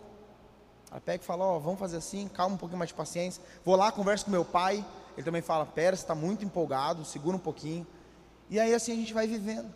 Ela 0.91 0.99
pega 0.99 1.23
e 1.23 1.25
fala, 1.25 1.45
ó, 1.45 1.57
oh, 1.57 1.59
vamos 1.59 1.79
fazer 1.79 1.97
assim, 1.97 2.27
calma 2.27 2.55
um 2.55 2.57
pouquinho 2.57 2.79
mais 2.79 2.89
de 2.89 2.95
paciência. 2.95 3.41
Vou 3.63 3.75
lá, 3.75 3.91
converso 3.91 4.25
com 4.25 4.31
meu 4.31 4.43
pai, 4.43 4.83
ele 5.15 5.23
também 5.23 5.41
fala, 5.41 5.65
pera, 5.65 5.95
você 5.95 6.03
está 6.03 6.15
muito 6.15 6.43
empolgado, 6.43 7.05
segura 7.05 7.37
um 7.37 7.39
pouquinho. 7.39 7.85
E 8.49 8.59
aí 8.59 8.73
assim 8.73 8.91
a 8.91 8.95
gente 8.95 9.13
vai 9.13 9.27
vivendo. 9.27 9.71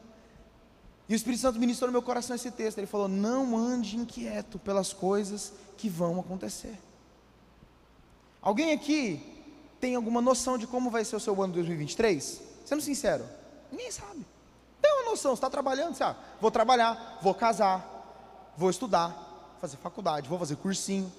E 1.08 1.14
o 1.14 1.16
Espírito 1.16 1.42
Santo 1.42 1.60
ministrou 1.60 1.88
no 1.88 1.92
meu 1.92 2.02
coração 2.02 2.36
esse 2.36 2.52
texto. 2.52 2.78
Ele 2.78 2.88
falou: 2.88 3.08
Não 3.08 3.58
ande 3.58 3.98
inquieto 3.98 4.58
pelas 4.60 4.94
coisas 4.94 5.54
que 5.78 5.90
vão 5.90 6.20
acontecer. 6.20 6.80
Alguém 8.42 8.72
aqui 8.72 9.22
tem 9.80 9.96
alguma 9.96 10.22
noção 10.22 10.58
de 10.58 10.66
como 10.66 10.90
vai 10.90 11.04
ser 11.04 11.16
o 11.16 11.20
seu 11.20 11.34
ano 11.42 11.54
de 11.54 11.60
2023? 11.60 12.42
Sendo 12.66 12.82
sincero, 12.82 13.26
ninguém 13.72 13.92
sabe. 13.92 14.26
Tem 14.82 14.92
uma 14.94 15.12
noção, 15.12 15.32
você 15.32 15.40
está 15.40 15.50
trabalhando, 15.50 15.96
você, 15.96 16.04
ah, 16.04 16.16
vou 16.42 16.52
trabalhar, 16.52 17.20
vou 17.22 17.34
casar, 17.34 18.54
vou 18.58 18.70
estudar, 18.70 19.58
fazer 19.62 19.78
faculdade, 19.78 20.28
vou 20.28 20.38
fazer 20.38 20.58
cursinho, 20.58 21.12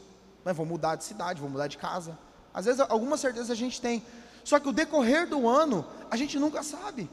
né, 0.45 0.53
vou 0.53 0.67
mudar 0.67 0.97
de 0.97 1.05
cidade, 1.05 1.41
vou 1.41 1.49
mudar 1.49 1.67
de 1.67 1.79
casa. 1.79 2.19
Às 2.53 2.67
vezes, 2.67 2.81
alguma 2.81 3.17
certeza 3.17 3.53
a 3.53 3.57
gente 3.57 3.81
tem. 3.81 4.03
Só 4.45 4.61
que 4.61 4.69
o 4.69 4.73
decorrer 4.73 5.26
do 5.26 5.49
ano, 5.49 5.87
a 6.11 6.17
gente 6.17 6.38
nunca 6.38 6.62
sabe. 6.62 7.09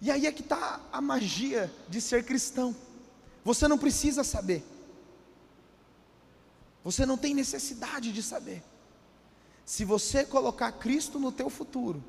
E 0.00 0.10
aí 0.10 0.26
é 0.26 0.32
que 0.32 0.42
está 0.42 0.80
a 0.92 1.00
magia 1.00 1.72
de 1.88 2.00
ser 2.00 2.24
cristão. 2.24 2.74
Você 3.44 3.66
não 3.66 3.78
precisa 3.78 4.22
saber. 4.22 4.64
Você 6.84 7.04
não 7.04 7.16
tem 7.16 7.34
necessidade 7.34 8.12
de 8.12 8.22
saber. 8.22 8.62
Se 9.64 9.84
você 9.84 10.24
colocar 10.24 10.72
Cristo 10.72 11.18
no 11.18 11.32
teu 11.32 11.50
futuro, 11.50 12.02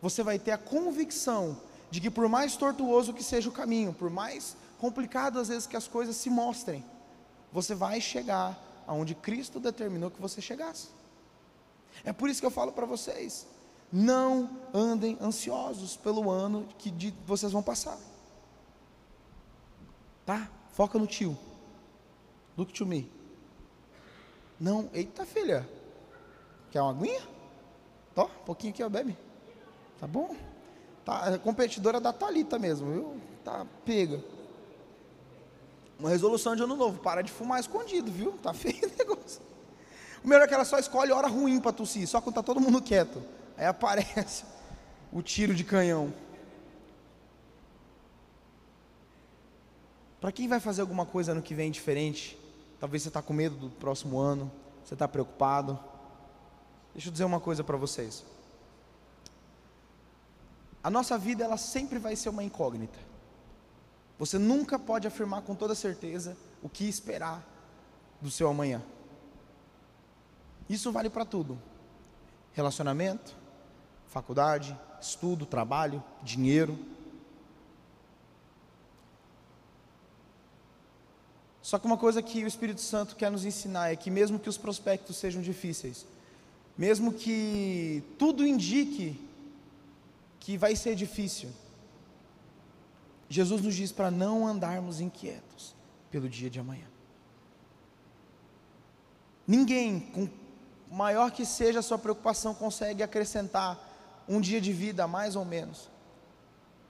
você 0.00 0.22
vai 0.22 0.38
ter 0.38 0.52
a 0.52 0.58
convicção 0.58 1.60
de 1.90 2.00
que 2.00 2.10
por 2.10 2.28
mais 2.28 2.56
tortuoso 2.56 3.12
que 3.12 3.22
seja 3.22 3.48
o 3.48 3.52
caminho, 3.52 3.92
por 3.92 4.10
mais 4.10 4.56
complicado 4.78 5.38
às 5.38 5.48
vezes 5.48 5.66
que 5.66 5.76
as 5.76 5.86
coisas 5.86 6.16
se 6.16 6.30
mostrem, 6.30 6.84
você 7.52 7.74
vai 7.74 8.00
chegar 8.00 8.58
aonde 8.86 9.14
Cristo 9.14 9.60
determinou 9.60 10.10
que 10.10 10.20
você 10.20 10.40
chegasse. 10.40 10.88
É 12.04 12.12
por 12.12 12.30
isso 12.30 12.40
que 12.40 12.46
eu 12.46 12.50
falo 12.50 12.72
para 12.72 12.86
vocês, 12.86 13.46
não 13.92 14.48
andem 14.72 15.18
ansiosos 15.20 15.96
pelo 15.96 16.30
ano 16.30 16.66
que 16.78 16.90
de, 16.90 17.14
vocês 17.26 17.52
vão 17.52 17.62
passar. 17.62 17.98
Tá? 20.24 20.48
Foca 20.72 20.98
no 20.98 21.06
tio. 21.06 21.36
Look 22.56 22.72
to 22.72 22.86
me. 22.86 23.10
Não, 24.58 24.88
eita 24.92 25.24
filha. 25.24 25.68
Quer 26.70 26.82
uma 26.82 26.90
aguinha? 26.90 27.22
Tó, 28.14 28.26
um 28.26 28.44
pouquinho 28.44 28.72
aqui, 28.72 28.82
ó, 28.82 28.88
bebe. 28.88 29.16
Tá 29.98 30.06
bom? 30.06 30.36
Tá, 31.04 31.32
é 31.32 31.38
competidora 31.38 32.00
da 32.00 32.12
Talita 32.12 32.58
mesmo, 32.58 32.92
viu? 32.92 33.20
Tá 33.44 33.66
pega. 33.84 34.22
Uma 35.98 36.10
resolução 36.10 36.54
de 36.54 36.62
ano 36.62 36.76
novo, 36.76 37.00
para 37.00 37.22
de 37.22 37.32
fumar 37.32 37.60
escondido, 37.60 38.10
viu? 38.10 38.32
Tá 38.42 38.54
feio 38.54 38.86
o 38.86 38.92
negócio. 38.96 39.42
O 40.22 40.28
melhor 40.28 40.44
é 40.44 40.48
que 40.48 40.54
ela 40.54 40.64
só 40.64 40.78
escolhe 40.78 41.12
hora 41.12 41.28
ruim 41.28 41.60
para 41.60 41.72
tossir, 41.72 42.06
só 42.06 42.20
quando 42.20 42.36
tá 42.36 42.42
todo 42.42 42.60
mundo 42.60 42.80
quieto. 42.80 43.22
Aí 43.60 43.66
aparece 43.66 44.46
o 45.12 45.20
tiro 45.20 45.54
de 45.54 45.62
canhão. 45.64 46.14
Para 50.18 50.32
quem 50.32 50.48
vai 50.48 50.58
fazer 50.58 50.80
alguma 50.80 51.04
coisa 51.04 51.32
ano 51.32 51.42
que 51.42 51.54
vem 51.54 51.70
diferente, 51.70 52.38
talvez 52.80 53.02
você 53.02 53.08
está 53.08 53.20
com 53.20 53.34
medo 53.34 53.56
do 53.56 53.68
próximo 53.68 54.18
ano, 54.18 54.50
você 54.82 54.94
está 54.94 55.06
preocupado. 55.06 55.78
Deixa 56.94 57.08
eu 57.08 57.12
dizer 57.12 57.24
uma 57.24 57.38
coisa 57.38 57.62
para 57.62 57.76
vocês. 57.76 58.24
A 60.82 60.90
nossa 60.90 61.18
vida 61.18 61.44
ela 61.44 61.58
sempre 61.58 61.98
vai 61.98 62.16
ser 62.16 62.30
uma 62.30 62.42
incógnita. 62.42 62.98
Você 64.18 64.38
nunca 64.38 64.78
pode 64.78 65.06
afirmar 65.06 65.42
com 65.42 65.54
toda 65.54 65.74
certeza 65.74 66.34
o 66.62 66.68
que 66.68 66.88
esperar 66.88 67.46
do 68.22 68.30
seu 68.30 68.48
amanhã. 68.48 68.82
Isso 70.66 70.90
vale 70.90 71.10
para 71.10 71.26
tudo: 71.26 71.58
relacionamento, 72.54 73.38
faculdade, 74.10 74.76
estudo, 75.00 75.46
trabalho, 75.46 76.02
dinheiro. 76.22 76.76
Só 81.62 81.78
que 81.78 81.86
uma 81.86 81.96
coisa 81.96 82.20
que 82.20 82.42
o 82.42 82.48
Espírito 82.48 82.80
Santo 82.80 83.14
quer 83.14 83.30
nos 83.30 83.44
ensinar 83.44 83.92
é 83.92 83.96
que, 83.96 84.10
mesmo 84.10 84.38
que 84.38 84.48
os 84.48 84.58
prospectos 84.58 85.16
sejam 85.16 85.40
difíceis, 85.40 86.04
mesmo 86.76 87.12
que 87.12 88.02
tudo 88.18 88.44
indique 88.44 89.16
que 90.40 90.58
vai 90.58 90.74
ser 90.74 90.96
difícil, 90.96 91.50
Jesus 93.28 93.62
nos 93.62 93.76
diz 93.76 93.92
para 93.92 94.10
não 94.10 94.44
andarmos 94.44 95.00
inquietos 95.00 95.72
pelo 96.10 96.28
dia 96.28 96.50
de 96.50 96.58
amanhã. 96.58 96.88
Ninguém, 99.46 100.00
com 100.00 100.28
maior 100.90 101.30
que 101.30 101.46
seja 101.46 101.78
a 101.78 101.82
sua 101.82 101.98
preocupação, 101.98 102.52
consegue 102.52 103.04
acrescentar 103.04 103.89
um 104.28 104.40
dia 104.40 104.60
de 104.60 104.72
vida, 104.72 105.06
mais 105.06 105.36
ou 105.36 105.44
menos. 105.44 105.90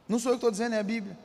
Não 0.09 0.19
sou 0.19 0.33
eu 0.33 0.37
que 0.37 0.39
estou 0.39 0.51
dizendo, 0.51 0.75
é 0.75 0.79
a 0.79 0.83
Bíblia. 0.83 1.19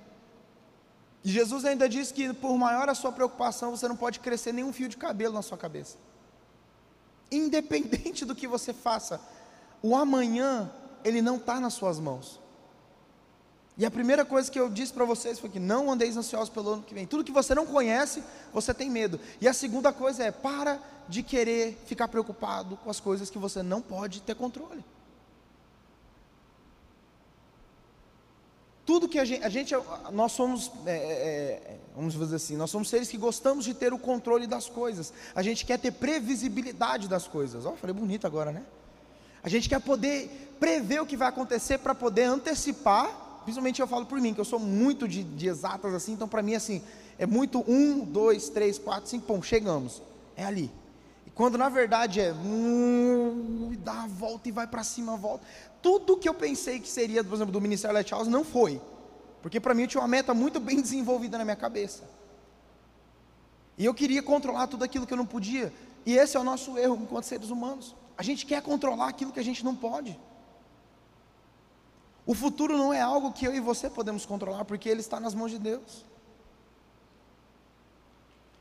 E 1.24 1.30
Jesus 1.30 1.66
ainda 1.66 1.90
diz 1.90 2.12
que 2.12 2.32
por 2.34 2.56
maior 2.58 2.88
a 2.88 2.94
sua 2.94 3.12
preocupação, 3.12 3.72
você 3.72 3.88
não 3.88 3.96
pode 3.96 4.20
crescer 4.20 4.54
nenhum 4.54 4.72
fio 4.72 4.88
de 4.88 4.96
cabelo 4.96 5.34
na 5.34 5.42
sua 5.42 5.58
cabeça. 5.58 5.98
Independente 7.32 8.24
do 8.24 8.36
que 8.36 8.48
você 8.48 8.72
faça, 8.72 9.20
o 9.82 9.96
amanhã, 9.96 10.72
ele 11.04 11.22
não 11.22 11.38
está 11.38 11.60
nas 11.60 11.74
suas 11.74 12.00
mãos. 12.00 12.40
E 13.78 13.86
a 13.86 13.92
primeira 13.92 14.24
coisa 14.24 14.50
que 14.50 14.60
eu 14.60 14.70
disse 14.70 14.94
para 14.94 15.04
vocês 15.04 15.38
foi 15.38 15.50
que 15.50 15.60
não 15.60 15.92
andeis 15.92 16.16
ansiosos 16.16 16.50
pelo 16.50 16.74
ano 16.74 16.84
que 16.84 16.94
vem. 16.94 17.06
Tudo 17.06 17.24
que 17.24 17.32
você 17.32 17.54
não 17.54 17.66
conhece, 17.66 18.24
você 18.54 18.74
tem 18.74 18.90
medo. 18.90 19.20
E 19.42 19.48
a 19.48 19.54
segunda 19.54 19.92
coisa 19.92 20.24
é, 20.24 20.32
para 20.32 20.80
de 21.10 21.22
querer 21.22 21.78
ficar 21.86 22.08
preocupado 22.08 22.78
com 22.78 22.90
as 22.90 23.00
coisas 23.00 23.30
que 23.30 23.38
você 23.38 23.62
não 23.62 23.82
pode 23.82 24.22
ter 24.22 24.36
controle. 24.36 24.84
Tudo 28.86 29.10
que 29.10 29.18
a 29.18 29.26
gente, 29.26 29.44
a 29.44 29.50
gente 29.50 29.74
nós 30.12 30.32
somos, 30.32 30.72
é, 30.86 30.92
é, 30.92 30.96
é, 30.96 31.78
vamos 31.96 32.14
dizer 32.14 32.36
assim, 32.36 32.56
nós 32.56 32.70
somos 32.70 32.88
seres 32.88 33.10
que 33.10 33.18
gostamos 33.18 33.66
de 33.66 33.74
ter 33.74 33.92
o 33.92 33.98
controle 33.98 34.46
das 34.46 34.70
coisas. 34.70 35.12
A 35.34 35.42
gente 35.42 35.66
quer 35.66 35.80
ter 35.80 35.92
previsibilidade 35.92 37.08
das 37.08 37.28
coisas. 37.28 37.66
Ó, 37.66 37.72
oh, 37.72 37.76
falei 37.76 37.96
bonito 37.96 38.28
agora, 38.28 38.52
né? 38.52 38.62
A 39.42 39.50
gente 39.50 39.68
quer 39.68 39.82
poder 39.82 40.56
prever 40.60 41.02
o 41.02 41.06
que 41.06 41.18
vai 41.18 41.28
acontecer 41.30 41.80
para 41.80 41.96
poder 41.96 42.24
antecipar. 42.24 43.42
Principalmente 43.44 43.82
eu 43.82 43.88
falo 43.88 44.06
por 44.06 44.22
mim, 44.22 44.36
que 44.36 44.42
eu 44.42 44.46
sou 44.46 44.60
muito 44.60 45.08
de, 45.08 45.24
de 45.24 45.48
exatas 45.48 45.94
assim, 45.94 46.14
então 46.14 46.28
para 46.28 46.44
mim 46.44 46.54
assim, 46.54 46.82
é 47.18 47.26
muito 47.26 47.64
um, 47.68 48.00
dois, 48.00 48.50
três, 48.50 48.78
quatro, 48.78 49.10
cinco, 49.10 49.26
pum, 49.26 49.42
chegamos. 49.42 50.02
É 50.36 50.46
ali. 50.46 50.72
E 51.26 51.32
quando 51.32 51.58
na 51.58 51.70
verdade 51.70 52.20
é, 52.20 52.34
hum, 52.34 53.76
dá 53.80 54.04
a 54.04 54.08
volta 54.08 54.48
e 54.50 54.52
vai 54.52 54.68
para 54.68 54.84
cima, 54.84 55.18
volta 55.18 55.44
tudo 55.86 56.18
que 56.18 56.28
eu 56.28 56.34
pensei 56.34 56.80
que 56.80 56.88
seria, 56.88 57.24
por 57.24 57.36
exemplo, 57.36 57.52
do 57.52 57.62
Ministério 57.62 57.94
Lighthouse 57.94 58.28
não 58.28 58.44
foi. 58.44 58.82
Porque 59.40 59.60
para 59.60 59.76
mim 59.76 59.84
eu 59.84 59.88
tinha 59.88 60.02
uma 60.02 60.08
meta 60.08 60.34
muito 60.34 60.60
bem 60.60 60.82
desenvolvida 60.82 61.38
na 61.38 61.46
minha 61.46 61.56
cabeça. 61.56 62.10
E 63.78 63.86
eu 63.86 63.94
queria 63.94 64.24
controlar 64.24 64.66
tudo 64.66 64.84
aquilo 64.84 65.06
que 65.06 65.14
eu 65.14 65.18
não 65.18 65.28
podia. 65.28 65.72
E 66.04 66.18
esse 66.18 66.36
é 66.36 66.40
o 66.40 66.44
nosso 66.44 66.76
erro 66.76 66.98
enquanto 67.00 67.26
seres 67.26 67.52
humanos. 67.52 67.96
A 68.18 68.24
gente 68.24 68.48
quer 68.48 68.64
controlar 68.64 69.10
aquilo 69.10 69.32
que 69.32 69.40
a 69.40 69.44
gente 69.44 69.64
não 69.64 69.76
pode. 69.76 70.20
O 72.26 72.34
futuro 72.34 72.76
não 72.76 72.92
é 72.92 73.02
algo 73.02 73.32
que 73.32 73.46
eu 73.46 73.54
e 73.54 73.60
você 73.60 73.88
podemos 73.88 74.26
controlar, 74.26 74.66
porque 74.66 74.90
ele 74.90 75.02
está 75.02 75.20
nas 75.20 75.36
mãos 75.36 75.52
de 75.52 75.60
Deus. 75.60 76.04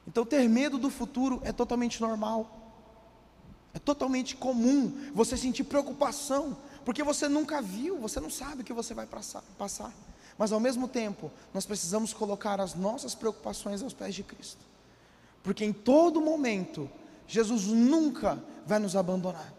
Então, 0.06 0.26
ter 0.26 0.46
medo 0.46 0.76
do 0.76 0.90
futuro 0.90 1.40
é 1.42 1.52
totalmente 1.52 2.02
normal. 2.02 2.54
É 3.72 3.78
totalmente 3.78 4.36
comum 4.36 5.10
você 5.14 5.38
sentir 5.38 5.64
preocupação 5.64 6.54
porque 6.84 7.02
você 7.02 7.28
nunca 7.28 7.62
viu, 7.62 7.98
você 7.98 8.20
não 8.20 8.30
sabe 8.30 8.62
o 8.62 8.64
que 8.64 8.72
você 8.72 8.92
vai 8.94 9.06
passar. 9.06 9.92
Mas 10.36 10.52
ao 10.52 10.60
mesmo 10.60 10.88
tempo, 10.88 11.30
nós 11.52 11.64
precisamos 11.64 12.12
colocar 12.12 12.60
as 12.60 12.74
nossas 12.74 13.14
preocupações 13.14 13.82
aos 13.82 13.92
pés 13.92 14.14
de 14.14 14.22
Cristo. 14.22 14.60
Porque 15.42 15.64
em 15.64 15.72
todo 15.72 16.20
momento, 16.20 16.90
Jesus 17.26 17.66
nunca 17.66 18.42
vai 18.66 18.78
nos 18.78 18.96
abandonar. 18.96 19.52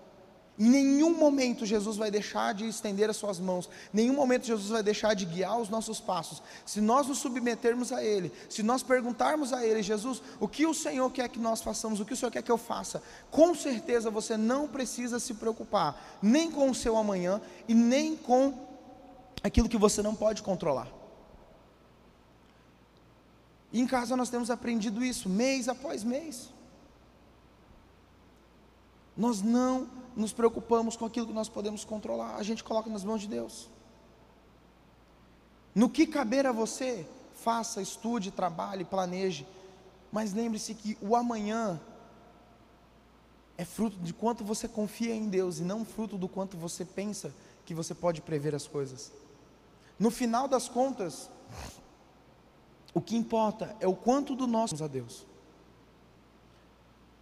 Em 0.57 0.69
nenhum 0.69 1.17
momento 1.17 1.65
Jesus 1.65 1.97
vai 1.97 2.09
deixar 2.09 2.53
de 2.53 2.65
estender 2.65 3.09
as 3.09 3.17
suas 3.17 3.39
mãos, 3.39 3.69
em 3.93 3.97
nenhum 3.97 4.13
momento 4.13 4.45
Jesus 4.45 4.69
vai 4.69 4.81
deixar 4.81 5.13
de 5.13 5.25
guiar 5.25 5.59
os 5.59 5.67
nossos 5.67 5.99
passos. 5.99 6.41
Se 6.65 6.79
nós 6.79 7.07
nos 7.07 7.17
submetermos 7.17 7.91
a 7.91 8.01
Ele, 8.01 8.31
se 8.49 8.63
nós 8.63 8.81
perguntarmos 8.81 9.51
a 9.51 9.65
Ele, 9.65 9.83
Jesus, 9.83 10.21
o 10.39 10.47
que 10.47 10.65
o 10.65 10.73
Senhor 10.73 11.11
quer 11.11 11.27
que 11.27 11.39
nós 11.39 11.61
façamos, 11.61 11.99
o 11.99 12.05
que 12.05 12.13
o 12.13 12.15
Senhor 12.15 12.31
quer 12.31 12.41
que 12.41 12.51
eu 12.51 12.57
faça, 12.57 13.03
com 13.29 13.53
certeza 13.53 14.09
você 14.09 14.37
não 14.37 14.65
precisa 14.65 15.19
se 15.19 15.33
preocupar, 15.33 16.17
nem 16.21 16.49
com 16.49 16.69
o 16.69 16.75
seu 16.75 16.95
amanhã 16.95 17.41
e 17.67 17.73
nem 17.73 18.15
com 18.15 18.53
aquilo 19.43 19.67
que 19.67 19.77
você 19.77 20.01
não 20.01 20.15
pode 20.15 20.41
controlar. 20.41 20.87
E 23.73 23.81
em 23.81 23.85
casa 23.85 24.15
nós 24.15 24.29
temos 24.29 24.49
aprendido 24.49 25.03
isso, 25.03 25.27
mês 25.27 25.67
após 25.67 26.01
mês. 26.01 26.49
Nós 29.17 29.41
não 29.41 30.04
nos 30.15 30.31
preocupamos 30.31 30.95
com 30.95 31.05
aquilo 31.05 31.27
que 31.27 31.33
nós 31.33 31.49
podemos 31.49 31.83
controlar, 31.83 32.35
a 32.35 32.43
gente 32.43 32.63
coloca 32.63 32.89
nas 32.89 33.03
mãos 33.03 33.21
de 33.21 33.27
Deus. 33.27 33.69
No 35.73 35.89
que 35.89 36.07
caber 36.07 36.45
a 36.45 36.51
você, 36.51 37.05
faça, 37.33 37.81
estude, 37.81 38.31
trabalhe, 38.31 38.85
planeje, 38.85 39.45
mas 40.11 40.33
lembre-se 40.33 40.73
que 40.73 40.97
o 41.01 41.15
amanhã 41.15 41.79
é 43.57 43.65
fruto 43.65 43.97
de 43.97 44.13
quanto 44.13 44.43
você 44.43 44.67
confia 44.67 45.13
em 45.13 45.27
Deus 45.27 45.59
e 45.59 45.63
não 45.63 45.83
fruto 45.83 46.17
do 46.17 46.27
quanto 46.27 46.57
você 46.57 46.85
pensa 46.85 47.33
que 47.65 47.73
você 47.73 47.93
pode 47.93 48.21
prever 48.21 48.55
as 48.55 48.67
coisas. 48.67 49.11
No 49.99 50.11
final 50.11 50.47
das 50.47 50.67
contas, 50.69 51.29
o 52.93 53.01
que 53.01 53.15
importa 53.15 53.75
é 53.79 53.87
o 53.87 53.95
quanto 53.95 54.35
do 54.35 54.47
nosso 54.47 54.81
a 54.83 54.87
Deus. 54.87 55.25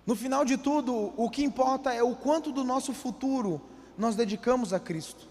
No 0.05 0.15
final 0.15 0.43
de 0.43 0.57
tudo, 0.57 1.13
o 1.15 1.29
que 1.29 1.43
importa 1.43 1.93
é 1.93 2.03
o 2.03 2.15
quanto 2.15 2.51
do 2.51 2.63
nosso 2.63 2.93
futuro 2.93 3.61
nós 3.97 4.15
dedicamos 4.15 4.73
a 4.73 4.79
Cristo. 4.79 5.27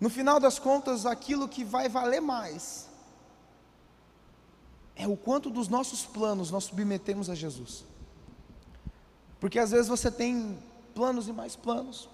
No 0.00 0.08
final 0.08 0.40
das 0.40 0.58
contas, 0.58 1.04
aquilo 1.04 1.48
que 1.48 1.62
vai 1.62 1.88
valer 1.88 2.20
mais 2.20 2.88
é 4.96 5.06
o 5.06 5.16
quanto 5.16 5.50
dos 5.50 5.68
nossos 5.68 6.04
planos 6.04 6.50
nós 6.50 6.64
submetemos 6.64 7.28
a 7.28 7.34
Jesus. 7.34 7.84
Porque 9.38 9.58
às 9.58 9.70
vezes 9.70 9.88
você 9.88 10.10
tem 10.10 10.58
planos 10.94 11.28
e 11.28 11.32
mais 11.32 11.56
planos. 11.56 12.08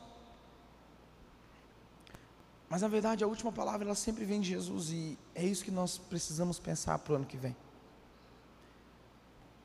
Mas 2.68 2.82
na 2.82 2.88
verdade 2.88 3.22
a 3.22 3.26
última 3.26 3.52
palavra 3.52 3.84
ela 3.84 3.94
sempre 3.94 4.24
vem 4.24 4.40
de 4.40 4.48
Jesus 4.50 4.90
e 4.90 5.18
é 5.34 5.44
isso 5.44 5.64
que 5.64 5.70
nós 5.70 5.98
precisamos 5.98 6.58
pensar 6.58 6.98
para 6.98 7.12
o 7.12 7.16
ano 7.16 7.26
que 7.26 7.36
vem. 7.36 7.56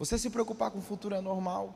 Você 0.01 0.17
se 0.17 0.31
preocupar 0.31 0.71
com 0.71 0.79
o 0.79 0.81
futuro 0.81 1.13
é 1.13 1.21
normal. 1.21 1.75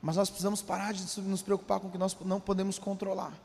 Mas 0.00 0.16
nós 0.16 0.30
precisamos 0.30 0.62
parar 0.62 0.94
de 0.94 1.20
nos 1.20 1.42
preocupar 1.42 1.78
com 1.78 1.88
o 1.88 1.90
que 1.90 1.98
nós 1.98 2.16
não 2.24 2.40
podemos 2.40 2.78
controlar. 2.78 3.38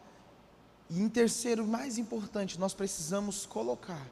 E 0.90 1.02
em 1.02 1.10
terceiro, 1.10 1.68
mais 1.68 1.98
importante, 1.98 2.58
nós 2.58 2.74
precisamos 2.74 3.46
colocar 3.46 4.08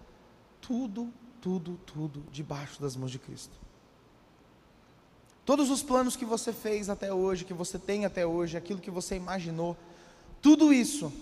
tudo, 0.60 1.10
tudo, 1.40 1.80
tudo 1.86 2.26
debaixo 2.34 2.82
das 2.82 2.98
mãos 2.98 3.12
de 3.12 3.18
Cristo. 3.18 3.56
Todos 5.46 5.70
os 5.70 5.82
planos 5.82 6.18
que 6.18 6.26
você 6.26 6.52
fez 6.52 6.90
até 6.90 7.14
hoje, 7.14 7.46
que 7.46 7.54
você 7.54 7.80
tem 7.80 8.04
até 8.04 8.26
hoje, 8.26 8.58
aquilo 8.58 8.82
que 8.82 8.92
você 8.92 9.16
imaginou, 9.16 9.78
tudo 10.42 10.74
isso, 10.74 11.14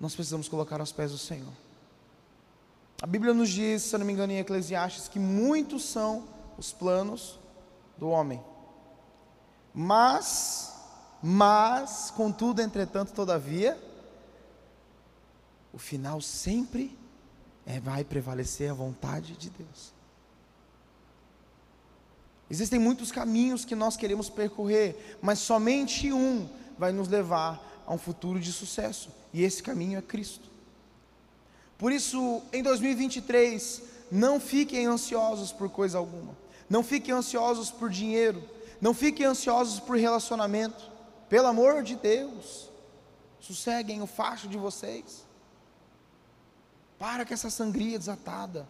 nós 0.00 0.12
precisamos 0.12 0.48
colocar 0.48 0.80
aos 0.80 0.90
pés 0.90 1.12
do 1.12 1.18
Senhor. 1.18 1.69
A 3.02 3.06
Bíblia 3.06 3.32
nos 3.32 3.48
diz, 3.48 3.82
se 3.82 3.94
eu 3.94 3.98
não 3.98 4.06
me 4.06 4.12
engano, 4.12 4.32
em 4.32 4.38
Eclesiastes, 4.38 5.08
que 5.08 5.18
muitos 5.18 5.84
são 5.84 6.28
os 6.58 6.70
planos 6.70 7.38
do 7.96 8.08
homem. 8.10 8.42
Mas, 9.72 10.74
mas, 11.22 12.10
contudo, 12.10 12.60
entretanto, 12.60 13.12
todavia, 13.12 13.78
o 15.72 15.78
final 15.78 16.20
sempre 16.20 16.98
é, 17.64 17.80
vai 17.80 18.04
prevalecer 18.04 18.70
a 18.70 18.74
vontade 18.74 19.34
de 19.34 19.48
Deus. 19.48 19.94
Existem 22.50 22.78
muitos 22.78 23.10
caminhos 23.10 23.64
que 23.64 23.74
nós 23.76 23.96
queremos 23.96 24.28
percorrer, 24.28 25.16
mas 25.22 25.38
somente 25.38 26.12
um 26.12 26.50
vai 26.76 26.92
nos 26.92 27.08
levar 27.08 27.82
a 27.86 27.94
um 27.94 27.98
futuro 27.98 28.38
de 28.38 28.52
sucesso, 28.52 29.10
e 29.32 29.42
esse 29.42 29.62
caminho 29.62 29.98
é 29.98 30.02
Cristo. 30.02 30.49
Por 31.80 31.92
isso, 31.92 32.42
em 32.52 32.62
2023, 32.62 33.82
não 34.12 34.38
fiquem 34.38 34.84
ansiosos 34.84 35.50
por 35.50 35.70
coisa 35.70 35.96
alguma. 35.96 36.36
Não 36.68 36.82
fiquem 36.82 37.14
ansiosos 37.14 37.70
por 37.70 37.88
dinheiro. 37.88 38.46
Não 38.82 38.92
fiquem 38.92 39.24
ansiosos 39.24 39.80
por 39.80 39.96
relacionamento. 39.96 40.90
Pelo 41.30 41.46
amor 41.46 41.82
de 41.82 41.96
Deus, 41.96 42.68
sosseguem 43.40 44.02
o 44.02 44.06
facho 44.06 44.46
de 44.46 44.58
vocês. 44.58 45.24
Para 46.98 47.24
com 47.24 47.32
essa 47.32 47.48
sangria 47.48 47.98
desatada. 47.98 48.68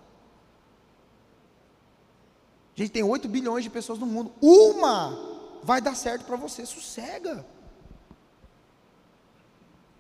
Gente, 2.77 2.93
tem 2.93 3.03
8 3.03 3.27
bilhões 3.29 3.65
de 3.65 3.71
pessoas 3.71 3.99
no 3.99 4.07
mundo. 4.07 4.33
Uma 4.41 5.19
vai 5.65 5.81
dar 5.81 5.97
certo 5.97 6.25
para 6.25 6.37
você. 6.37 6.65
Sossega. 6.65 7.45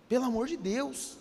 Pelo 0.09 0.27
amor 0.27 0.47
de 0.47 0.57
Deus. 0.57 1.19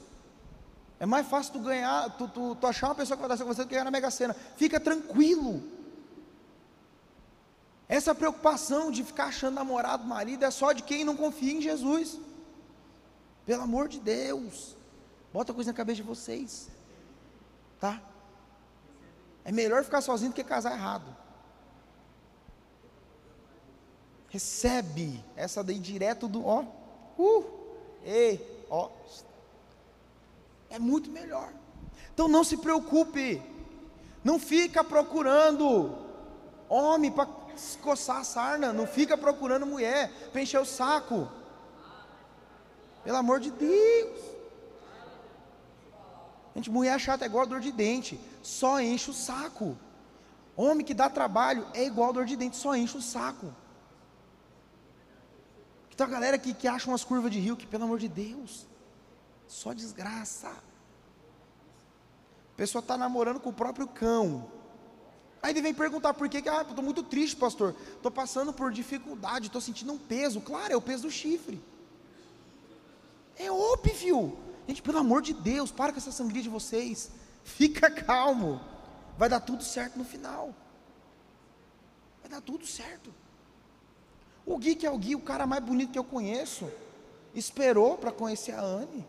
É 1.00 1.06
mais 1.06 1.28
fácil 1.28 1.54
tu 1.54 1.60
ganhar, 1.60 2.10
tu, 2.18 2.28
tu, 2.28 2.56
tu 2.56 2.68
achar 2.68 2.88
uma 2.88 2.96
pessoa 2.96 3.16
que 3.16 3.22
vai 3.22 3.30
dar 3.30 3.38
certo 3.38 3.48
com 3.48 3.54
você 3.54 3.64
do 3.64 3.68
que 3.68 3.74
ganhar 3.74 3.86
na 3.86 3.92
Mega 3.92 4.12
Sena. 4.12 4.34
Fica 4.34 4.80
tranquilo. 4.80 5.64
Essa 7.88 8.14
preocupação 8.14 8.92
de 8.92 9.04
ficar 9.04 9.26
achando 9.26 9.56
namorado, 9.56 10.06
marido, 10.06 10.44
é 10.44 10.52
só 10.52 10.74
de 10.74 10.84
quem 10.84 11.06
não 11.06 11.16
confia 11.16 11.54
em 11.54 11.62
Jesus. 11.62 12.20
Pelo 13.46 13.64
amor 13.64 13.88
de 13.88 14.00
Deus. 14.00 14.76
Bota 15.32 15.54
coisa 15.54 15.72
na 15.72 15.78
cabeça 15.78 15.98
de 15.98 16.04
vocês. 16.04 16.70
Tá? 17.80 18.02
É 19.46 19.52
melhor 19.52 19.84
ficar 19.84 20.02
sozinho 20.02 20.32
do 20.32 20.36
que 20.36 20.44
casar 20.44 20.74
errado. 20.74 21.16
Recebe 24.28 25.24
essa 25.36 25.64
daí 25.64 25.80
direto 25.80 26.28
do 26.28 26.46
ó. 26.46 26.64
Uh, 27.18 27.46
ei, 28.04 28.66
ó. 28.70 28.90
É 30.70 30.78
muito 30.78 31.10
melhor. 31.10 31.52
Então 32.14 32.28
não 32.28 32.44
se 32.44 32.58
preocupe. 32.58 33.42
Não 34.24 34.38
fica 34.38 34.84
procurando 34.84 35.98
homem 36.68 37.12
para 37.12 37.28
coçar 37.82 38.18
a 38.18 38.24
sarna. 38.24 38.74
Não 38.74 38.86
fica 38.86 39.18
procurando 39.18 39.66
mulher 39.66 40.12
para 40.32 40.42
encher 40.42 40.60
o 40.60 40.66
saco. 40.66 41.30
Pelo 43.04 43.18
amor 43.18 43.40
de 43.40 43.52
Deus. 43.52 44.20
Gente, 46.56 46.70
mulher 46.70 47.00
chata 47.00 47.26
é 47.26 47.28
igual 47.28 47.46
dor 47.46 47.60
de 47.60 47.72
dente. 47.72 48.20
Só 48.44 48.80
enche 48.82 49.10
o 49.10 49.14
saco. 49.14 49.78
Homem 50.56 50.86
que 50.86 50.94
dá 50.94 51.10
trabalho 51.10 51.66
é 51.74 51.86
igual 51.86 52.12
dor 52.12 52.26
de 52.26 52.36
dente. 52.36 52.58
Só 52.58 52.76
enche 52.76 52.98
o 52.98 53.02
saco. 53.02 53.54
Então 55.90 56.06
a 56.06 56.10
galera 56.10 56.38
que, 56.38 56.54
que 56.54 56.68
acha 56.68 56.90
umas 56.90 57.04
curvas 57.04 57.32
de 57.32 57.40
rio 57.40 57.58
que, 57.58 57.68
pelo 57.68 57.84
amor 57.86 58.00
de 58.00 58.08
Deus, 58.08 58.69
só 59.50 59.74
desgraça. 59.74 60.48
A 60.48 60.56
pessoa 62.56 62.82
está 62.82 62.96
namorando 62.96 63.40
com 63.40 63.50
o 63.50 63.54
próprio 63.54 63.88
cão. 63.88 64.50
Aí 65.42 65.52
ele 65.52 65.62
vem 65.62 65.74
perguntar 65.74 66.14
por 66.14 66.30
que, 66.30 66.42
que 66.42 66.50
ah, 66.50 66.62
estou 66.62 66.84
muito 66.84 67.02
triste, 67.02 67.36
pastor. 67.36 67.76
Estou 67.96 68.12
passando 68.12 68.54
por 68.54 68.72
dificuldade, 68.72 69.48
estou 69.48 69.60
sentindo 69.60 69.92
um 69.92 69.98
peso. 69.98 70.40
Claro, 70.40 70.72
é 70.72 70.78
o 70.78 70.82
peso 70.82 71.04
do 71.04 71.12
chifre. 71.12 71.60
É 73.38 73.52
óbvio. 73.52 74.38
Gente, 74.68 74.84
pelo 74.84 75.00
amor 75.00 75.24
de 75.24 75.34
Deus, 75.34 75.72
para 75.72 75.92
com 75.92 75.98
essa 75.98 76.12
sangria 76.12 76.44
de 76.44 76.50
vocês. 76.50 77.10
Fica 77.44 77.90
calmo. 77.90 78.62
Vai 79.18 79.30
dar 79.30 79.40
tudo 79.40 79.64
certo 79.64 79.98
no 79.98 80.06
final. 80.06 80.54
Vai 82.22 82.30
dar 82.30 82.42
tudo 82.42 82.68
certo. 82.68 83.12
O 84.46 84.58
Gui, 84.60 84.76
que 84.76 84.86
é 84.86 84.92
o 84.92 84.98
Gui, 84.98 85.16
o 85.16 85.22
cara 85.22 85.48
mais 85.48 85.64
bonito 85.64 85.92
que 85.92 86.00
eu 86.00 86.04
conheço, 86.04 86.70
esperou 87.34 87.98
para 87.98 88.12
conhecer 88.12 88.52
a 88.52 88.62
Anne 88.62 89.08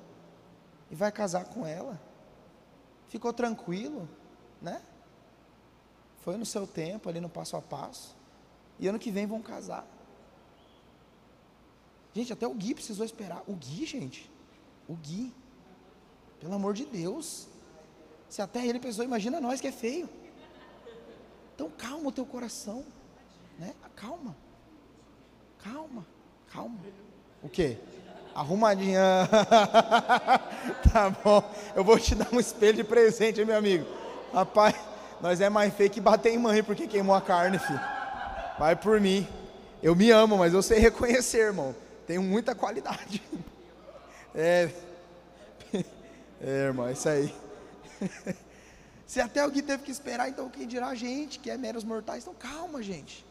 e 0.91 0.95
vai 0.95 1.13
casar 1.13 1.45
com 1.45 1.67
ela. 1.67 2.01
Ficou 3.09 3.33
tranquilo, 3.33 4.09
né? 4.61 4.83
Foi 6.19 6.37
no 6.37 6.45
seu 6.45 6.67
tempo, 6.67 7.09
ali 7.09 7.21
no 7.21 7.29
passo 7.29 7.57
a 7.57 7.63
passo. 7.63 8.17
E 8.79 8.87
ano 8.89 8.99
que 8.99 9.11
vem 9.11 9.27
vão 9.27 9.41
casar. 9.41 9.87
Gente, 12.13 12.33
até 12.33 12.47
o 12.47 12.55
Gui 12.55 12.75
precisou 12.75 13.05
esperar. 13.07 13.43
O 13.47 13.55
Gui, 13.55 13.87
gente. 13.87 14.31
O 14.89 14.95
Gui. 14.95 15.33
Pelo 16.41 16.55
amor 16.55 16.75
de 16.75 16.85
Deus. 16.85 17.49
Se 18.29 18.43
até 18.43 18.67
ele 18.67 18.81
pensou, 18.81 19.05
imagina 19.05 19.41
nós 19.41 19.61
que 19.61 19.69
é 19.69 19.73
feio. 19.73 20.09
Então 21.55 21.71
calma 21.71 22.09
o 22.09 22.13
teu 22.13 22.27
coração. 22.27 22.85
Né? 23.59 23.75
Calma. 23.95 24.37
Calma. 25.59 26.07
Calma. 26.49 26.79
O 27.43 27.49
quê? 27.49 27.79
Arrumadinha. 28.35 29.29
tá 30.93 31.11
bom. 31.23 31.43
Eu 31.75 31.85
vou 31.85 31.99
te 31.99 32.15
dar 32.15 32.29
um 32.33 32.41
espelho 32.41 32.79
de 32.79 32.85
presente, 32.85 33.45
meu 33.45 33.57
amigo. 33.57 33.87
Rapaz, 34.33 34.75
nós 35.21 35.41
é 35.41 35.49
mais 35.49 35.75
feio 35.75 35.91
que 35.91 36.01
bater 36.01 36.33
em 36.33 36.39
mãe 36.39 36.63
porque 36.63 36.87
queimou 36.87 37.15
a 37.15 37.21
carne, 37.21 37.59
filho. 37.59 37.81
Vai 38.59 38.77
por 38.77 39.01
mim. 39.01 39.27
Eu 39.83 39.95
me 39.95 40.11
amo, 40.11 40.39
mas 40.39 40.53
eu 40.53 40.63
sei 40.63 40.79
reconhecer, 40.79 41.47
irmão. 41.47 41.75
Tenho 42.07 42.23
muita 42.23 42.55
qualidade. 42.55 43.23
É. 44.33 44.71
É, 46.41 46.67
irmão, 46.67 46.87
é 46.87 46.93
isso 46.93 47.09
aí. 47.09 47.35
Se 49.05 49.21
até 49.21 49.41
alguém 49.41 49.61
teve 49.61 49.83
que 49.83 49.91
esperar, 49.91 50.29
então 50.29 50.49
quem 50.49 50.69
dirá 50.69 50.87
a 50.87 50.95
gente, 50.95 51.41
que 51.41 51.51
é 51.51 51.57
meros 51.57 51.83
mortais? 51.83 52.23
Então 52.23 52.33
calma, 52.35 52.81
gente. 52.81 53.27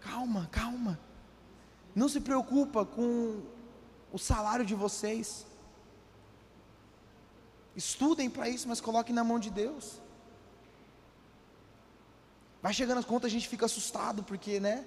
Calma, 0.00 0.46
calma. 0.52 0.98
Não 1.94 2.08
se 2.08 2.20
preocupa 2.20 2.84
com 2.84 3.42
o 4.12 4.18
salário 4.18 4.64
de 4.64 4.74
vocês. 4.74 5.46
Estudem 7.74 8.28
para 8.28 8.48
isso, 8.48 8.68
mas 8.68 8.80
coloquem 8.80 9.14
na 9.14 9.24
mão 9.24 9.38
de 9.38 9.50
Deus. 9.50 10.00
Vai 12.62 12.72
chegando 12.72 12.98
as 12.98 13.04
contas, 13.04 13.28
a 13.28 13.32
gente 13.32 13.48
fica 13.48 13.66
assustado, 13.66 14.22
porque, 14.22 14.60
né? 14.60 14.86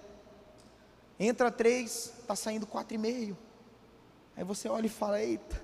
Entra 1.19 1.51
três, 1.51 2.13
está 2.19 2.35
saindo 2.35 2.67
quatro 2.67 2.93
e 2.95 2.97
meio. 2.97 3.37
Aí 4.35 4.43
você 4.43 4.67
olha 4.67 4.85
e 4.85 4.89
fala: 4.89 5.21
Eita, 5.21 5.61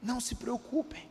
não 0.00 0.20
se 0.20 0.34
preocupem. 0.34 1.10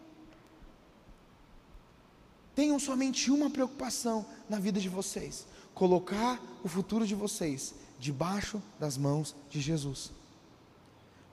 Tenham 2.53 2.77
somente 2.79 3.31
uma 3.31 3.49
preocupação 3.49 4.25
na 4.49 4.59
vida 4.59 4.79
de 4.79 4.89
vocês: 4.89 5.47
colocar 5.73 6.41
o 6.63 6.67
futuro 6.67 7.05
de 7.05 7.15
vocês 7.15 7.73
debaixo 8.01 8.59
das 8.79 8.97
mãos 8.97 9.35
de 9.47 9.61
Jesus. 9.61 10.11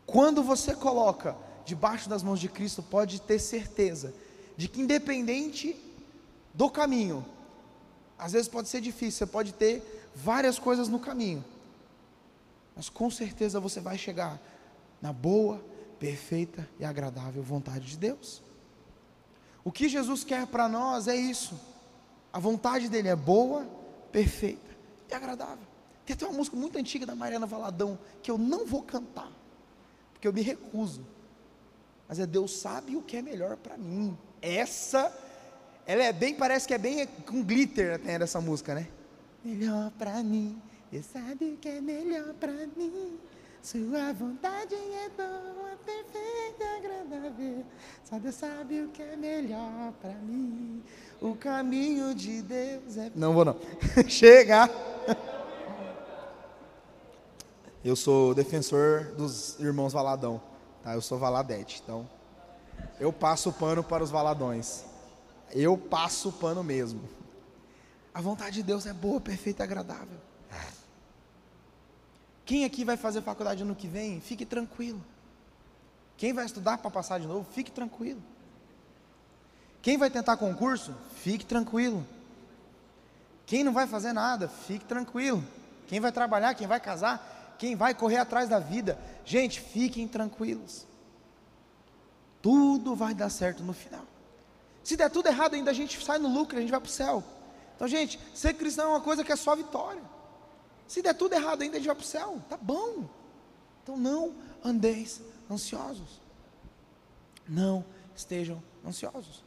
Quando 0.07 0.43
você 0.43 0.75
coloca 0.75 1.35
debaixo 1.65 2.09
das 2.11 2.23
mãos 2.23 2.39
de 2.39 2.49
Cristo, 2.49 2.83
pode 2.83 3.23
ter 3.23 3.39
certeza 3.39 4.15
de 4.55 4.69
que, 4.69 4.83
independente 4.83 5.75
do 6.53 6.69
caminho, 6.71 7.25
às 8.19 8.33
vezes 8.33 8.49
pode 8.49 8.69
ser 8.69 8.83
difícil, 8.83 9.19
você 9.19 9.27
pode 9.27 9.55
ter 9.55 10.11
várias 10.15 10.59
coisas 10.59 10.89
no 10.89 10.99
caminho, 10.99 11.43
mas 12.77 12.91
com 12.91 13.11
certeza 13.11 13.59
você 13.59 13.81
vai 13.81 13.97
chegar 13.97 14.39
na 15.01 15.13
boa, 15.13 15.65
perfeita 15.99 16.69
e 16.79 16.85
agradável 16.85 17.43
vontade 17.43 17.87
de 17.87 17.97
Deus. 17.97 18.43
O 19.65 19.73
que 19.73 19.89
Jesus 19.89 20.23
quer 20.23 20.47
para 20.47 20.69
nós 20.69 21.09
é 21.09 21.17
isso. 21.17 21.59
A 22.31 22.39
vontade 22.39 22.89
dele 22.89 23.09
é 23.09 23.17
boa, 23.17 23.67
perfeita 24.13 24.71
e 25.11 25.15
agradável. 25.15 25.67
Tem 26.09 26.15
até 26.15 26.25
uma 26.25 26.39
música 26.39 26.57
muito 26.57 26.79
antiga 26.79 27.05
da 27.05 27.15
Mariana 27.15 27.45
Valadão 27.45 27.99
que 28.23 28.31
eu 28.31 28.39
não 28.39 28.65
vou 28.65 28.83
cantar, 28.83 29.31
porque 30.15 30.27
eu 30.27 30.33
me 30.33 30.41
recuso. 30.41 31.05
Mas 32.09 32.19
é 32.19 32.25
Deus 32.25 32.51
sabe 32.51 32.97
o 32.97 33.03
que 33.03 33.19
é 33.19 33.21
melhor 33.21 33.59
para 33.59 33.77
mim. 33.77 34.17
Essa, 34.41 35.15
ela 35.87 36.03
é 36.03 36.11
bem, 36.11 36.35
parece 36.35 36.67
que 36.67 36.73
é 36.73 36.79
bem 36.79 37.07
com 37.27 37.45
glitter 37.45 37.97
até 37.97 38.15
essa 38.15 38.41
música, 38.41 38.75
né? 38.75 38.89
Melhor 39.45 39.91
para 39.99 40.23
mim, 40.25 40.59
Deus 40.91 41.05
sabe 41.05 41.53
o 41.53 41.57
que 41.59 41.69
é 41.69 41.79
melhor 41.79 42.33
para 42.41 42.55
mim. 42.55 43.19
Sua 43.63 44.11
vontade 44.15 44.77
é 44.77 45.11
boa, 45.15 45.77
perfeita 45.85 46.65
agradável. 46.79 47.67
Só 48.03 48.19
Deus 48.19 48.35
sabe 48.35 48.81
o 48.81 48.89
que 48.89 49.03
é 49.03 49.15
melhor 49.15 49.93
para 50.01 50.15
mim. 50.15 50.83
O 51.21 51.35
caminho 51.35 52.15
de 52.15 52.41
Deus 52.41 52.97
é. 52.97 53.13
Não 53.15 53.35
vou, 53.35 53.45
não. 53.45 53.59
Chega! 54.09 54.71
Eu 57.85 57.95
sou 57.95 58.35
defensor 58.35 59.13
dos 59.17 59.59
irmãos 59.61 59.93
Valadão. 59.93 60.41
Tá? 60.83 60.95
Eu 60.95 61.01
sou 61.01 61.19
Valadete. 61.19 61.81
Então, 61.83 62.09
eu 62.99 63.13
passo 63.13 63.51
o 63.51 63.53
pano 63.53 63.85
para 63.85 64.03
os 64.03 64.11
Valadões. 64.11 64.85
Eu 65.53 65.79
passo 65.79 66.31
o 66.31 66.33
pano 66.33 66.65
mesmo. 66.65 67.01
A 68.13 68.21
vontade 68.21 68.57
de 68.57 68.63
Deus 68.65 68.85
é 68.85 68.93
boa, 68.93 69.21
perfeita 69.21 69.63
e 69.63 69.65
agradável. 69.65 70.19
Quem 72.45 72.65
aqui 72.65 72.85
vai 72.85 72.97
fazer 72.97 73.21
faculdade 73.23 73.63
ano 73.63 73.75
que 73.75 73.87
vem, 73.87 74.21
fique 74.21 74.45
tranquilo. 74.45 75.05
Quem 76.17 76.33
vai 76.33 76.47
estudar 76.47 76.79
para 76.79 76.91
passar 76.91 77.21
de 77.21 77.27
novo, 77.27 77.47
fique 77.53 77.71
tranquilo. 77.71 78.23
Quem 79.81 79.97
vai 79.97 80.11
tentar 80.11 80.37
concurso, 80.37 80.95
fique 81.15 81.45
tranquilo. 81.45 82.05
Quem 83.47 83.63
não 83.63 83.73
vai 83.73 83.87
fazer 83.87 84.13
nada, 84.13 84.49
fique 84.49 84.85
tranquilo. 84.85 85.45
Quem 85.87 86.01
vai 86.01 86.11
trabalhar, 86.11 86.55
quem 86.55 86.67
vai 86.67 86.81
casar, 86.81 87.38
quem 87.59 87.75
vai 87.75 87.95
correr 87.95 88.19
atrás 88.19 88.49
da 88.49 88.59
vida, 88.59 88.99
gente, 89.25 89.61
fiquem 89.61 90.07
tranquilos. 90.07 90.87
Tudo 92.41 92.95
vai 92.95 93.15
dar 93.15 93.31
certo 93.31 93.63
no 93.63 93.73
final. 93.73 94.05
Se 94.85 94.97
der 94.97 95.11
tudo 95.11 95.27
errado, 95.27 95.55
ainda 95.55 95.71
a 95.71 95.75
gente 95.75 96.03
sai 96.03 96.19
no 96.19 96.29
lucro, 96.29 96.57
a 96.57 96.61
gente 96.61 96.71
vai 96.71 96.81
para 96.81 96.89
o 96.89 96.91
céu. 96.91 97.23
Então, 97.77 97.87
gente, 97.87 98.19
ser 98.35 98.55
cristão 98.55 98.87
é 98.87 98.89
uma 98.89 99.01
coisa 99.01 99.23
que 99.23 99.33
é 99.33 99.37
só 99.37 99.55
vitória. 99.55 100.03
Se 100.87 101.03
der 101.03 101.15
tudo 101.15 101.35
errado 101.35 101.63
ainda, 101.63 101.77
a 101.77 101.79
gente 101.79 101.87
vai 101.87 101.97
para 101.97 102.05
o 102.05 102.07
céu. 102.07 102.43
Tá 102.49 102.57
bom. 102.57 103.09
Então 103.83 103.97
não 103.97 104.35
andeis 104.65 105.21
ansiosos. 105.51 106.21
Não 107.47 107.85
estejam 108.17 108.63
ansiosos. 108.87 109.45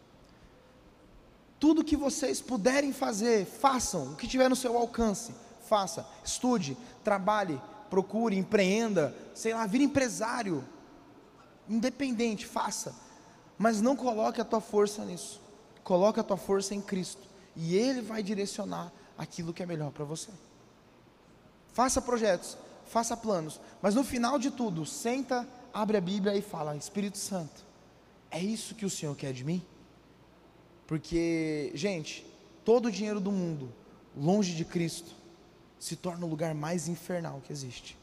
Tudo 1.60 1.84
que 1.84 1.96
vocês 1.96 2.42
puderem 2.42 2.94
fazer, 2.94 3.46
façam. 3.46 4.14
O 4.14 4.16
que 4.16 4.28
tiver 4.28 4.50
no 4.50 4.56
seu 4.56 4.78
alcance, 4.78 5.34
faça. 5.68 6.08
Estude, 6.24 6.78
trabalhe, 7.04 7.60
procure, 7.92 8.38
empreenda, 8.38 9.14
sei 9.36 9.54
lá, 9.54 9.68
vire 9.68 9.84
empresário. 9.84 10.64
Independente, 11.70 12.46
faça. 12.46 12.96
Mas 13.58 13.82
não 13.82 13.96
coloque 13.98 14.40
a 14.40 14.46
tua 14.46 14.62
força 14.62 15.04
nisso. 15.04 15.42
Coloque 15.84 16.20
a 16.20 16.24
tua 16.24 16.38
força 16.38 16.74
em 16.74 16.82
Cristo. 16.82 17.28
E 17.54 17.76
Ele 17.76 18.02
vai 18.02 18.24
direcionar 18.24 18.92
aquilo 19.18 19.54
que 19.54 19.62
é 19.62 19.66
melhor 19.66 19.92
para 19.92 20.06
você. 20.06 20.30
Faça 21.74 22.02
projetos, 22.02 22.58
faça 22.86 23.16
planos, 23.16 23.60
mas 23.82 23.94
no 23.94 24.04
final 24.04 24.40
de 24.40 24.52
tudo, 24.52 24.86
senta, 24.86 25.48
abre 25.74 25.98
a 25.98 26.02
Bíblia 26.02 26.36
e 26.36 26.42
fala: 26.42 26.76
Espírito 26.76 27.18
Santo, 27.18 27.66
é 28.30 28.40
isso 28.40 28.76
que 28.76 28.86
o 28.86 28.90
Senhor 28.90 29.16
quer 29.16 29.34
de 29.34 29.44
mim? 29.44 29.62
Porque, 30.88 31.72
gente, 31.74 32.26
todo 32.66 32.88
o 32.88 32.92
dinheiro 32.92 33.20
do 33.20 33.32
mundo, 33.32 33.72
longe 34.16 34.54
de 34.54 34.66
Cristo, 34.66 35.16
se 35.82 35.96
torna 35.96 36.28
o 36.28 36.30
lugar 36.30 36.54
mais 36.54 36.88
infernal 36.88 37.42
que 37.44 37.52
existe. 37.52 37.98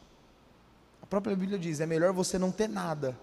A 1.01 1.07
própria 1.07 1.37
Bíblia 1.37 1.59
diz: 1.59 1.79
é 1.79 1.87
melhor 1.87 2.13
você 2.13 2.37
não 2.37 2.51
ter 2.51 2.69
nada, 2.69 3.17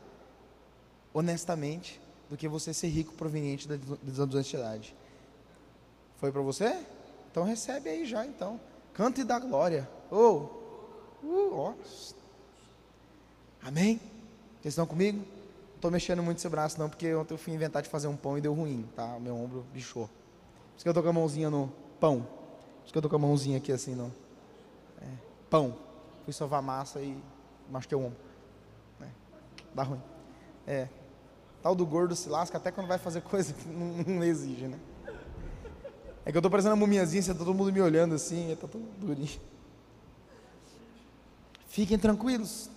honestamente, 1.14 2.00
do 2.30 2.38
que 2.38 2.48
você 2.48 2.74
ser 2.74 2.88
rico 2.88 3.14
proveniente 3.14 3.68
da 3.68 3.76
desonestidade. 4.02 4.96
Foi 6.18 6.32
para 6.32 6.42
você? 6.42 6.74
Então 7.30 7.44
recebe 7.44 7.90
aí 7.90 8.06
já, 8.06 8.26
então. 8.26 8.58
Cante 8.94 9.26
da 9.26 9.38
glória. 9.38 9.90
Oh, 10.10 10.48
uh, 11.22 11.54
ó. 11.54 11.74
Amém? 13.62 14.00
Vocês 14.62 14.72
estão 14.72 14.86
comigo? 14.86 15.18
Não 15.18 15.76
estou 15.76 15.92
mexendo 15.92 16.24
muito 16.24 16.38
esse 16.38 16.48
braço 16.48 16.80
não, 16.80 16.90
porque 16.90 17.14
ontem 17.14 17.34
eu 17.34 17.38
fui 17.38 17.54
inventar 17.54 17.82
de 17.82 17.90
fazer 17.90 18.08
um 18.08 18.16
pão 18.16 18.38
e 18.38 18.42
deu 18.42 18.54
ruim, 18.54 18.88
tá? 18.96 19.20
Meu 19.20 19.36
ombro 19.36 19.66
bichou. 19.74 20.08
Por 20.08 20.76
isso 20.78 20.84
que 20.84 20.88
eu 20.88 20.92
estou 20.92 21.04
com 21.04 21.10
a 21.10 21.14
mãozinha 21.14 21.50
no 21.50 21.70
pão. 22.00 22.22
Por 22.22 22.86
isso 22.86 22.94
que 22.94 22.98
eu 22.98 23.02
estou 23.02 23.10
com 23.10 23.18
a 23.18 23.20
mãozinha 23.20 23.58
aqui 23.58 23.74
assim, 23.74 23.94
não. 23.94 24.25
É, 25.02 25.08
pão. 25.50 25.76
Fui 26.24 26.34
sovar 26.34 26.62
massa 26.62 27.02
e 27.02 27.18
machuquei 27.70 27.98
o 27.98 28.06
ombro. 28.06 28.18
É, 29.02 29.08
dá 29.74 29.84
ruim. 29.84 30.02
É. 30.66 30.88
Tal 31.62 31.76
do 31.76 31.86
gordo 31.86 32.16
se 32.16 32.30
lasca 32.30 32.58
até 32.58 32.72
quando 32.72 32.88
vai 32.88 32.98
fazer 32.98 33.22
coisa 33.24 33.54
que 33.54 33.68
não, 33.68 34.16
não 34.16 34.24
exige, 34.24 34.68
né? 34.68 34.80
É 36.26 36.32
que 36.32 36.38
eu 36.38 36.40
estou 36.40 36.50
parecendo 36.50 36.74
uma 36.74 36.80
mumiazinha, 36.80 37.20
está 37.20 37.36
todo 37.36 37.54
mundo 37.54 37.72
me 37.72 37.82
olhando 37.82 38.16
assim, 38.16 38.52
está 38.52 38.68
todo 38.68 38.84
durinho. 38.98 39.40
Fiquem 41.68 42.00
tranquilos. 42.00 42.70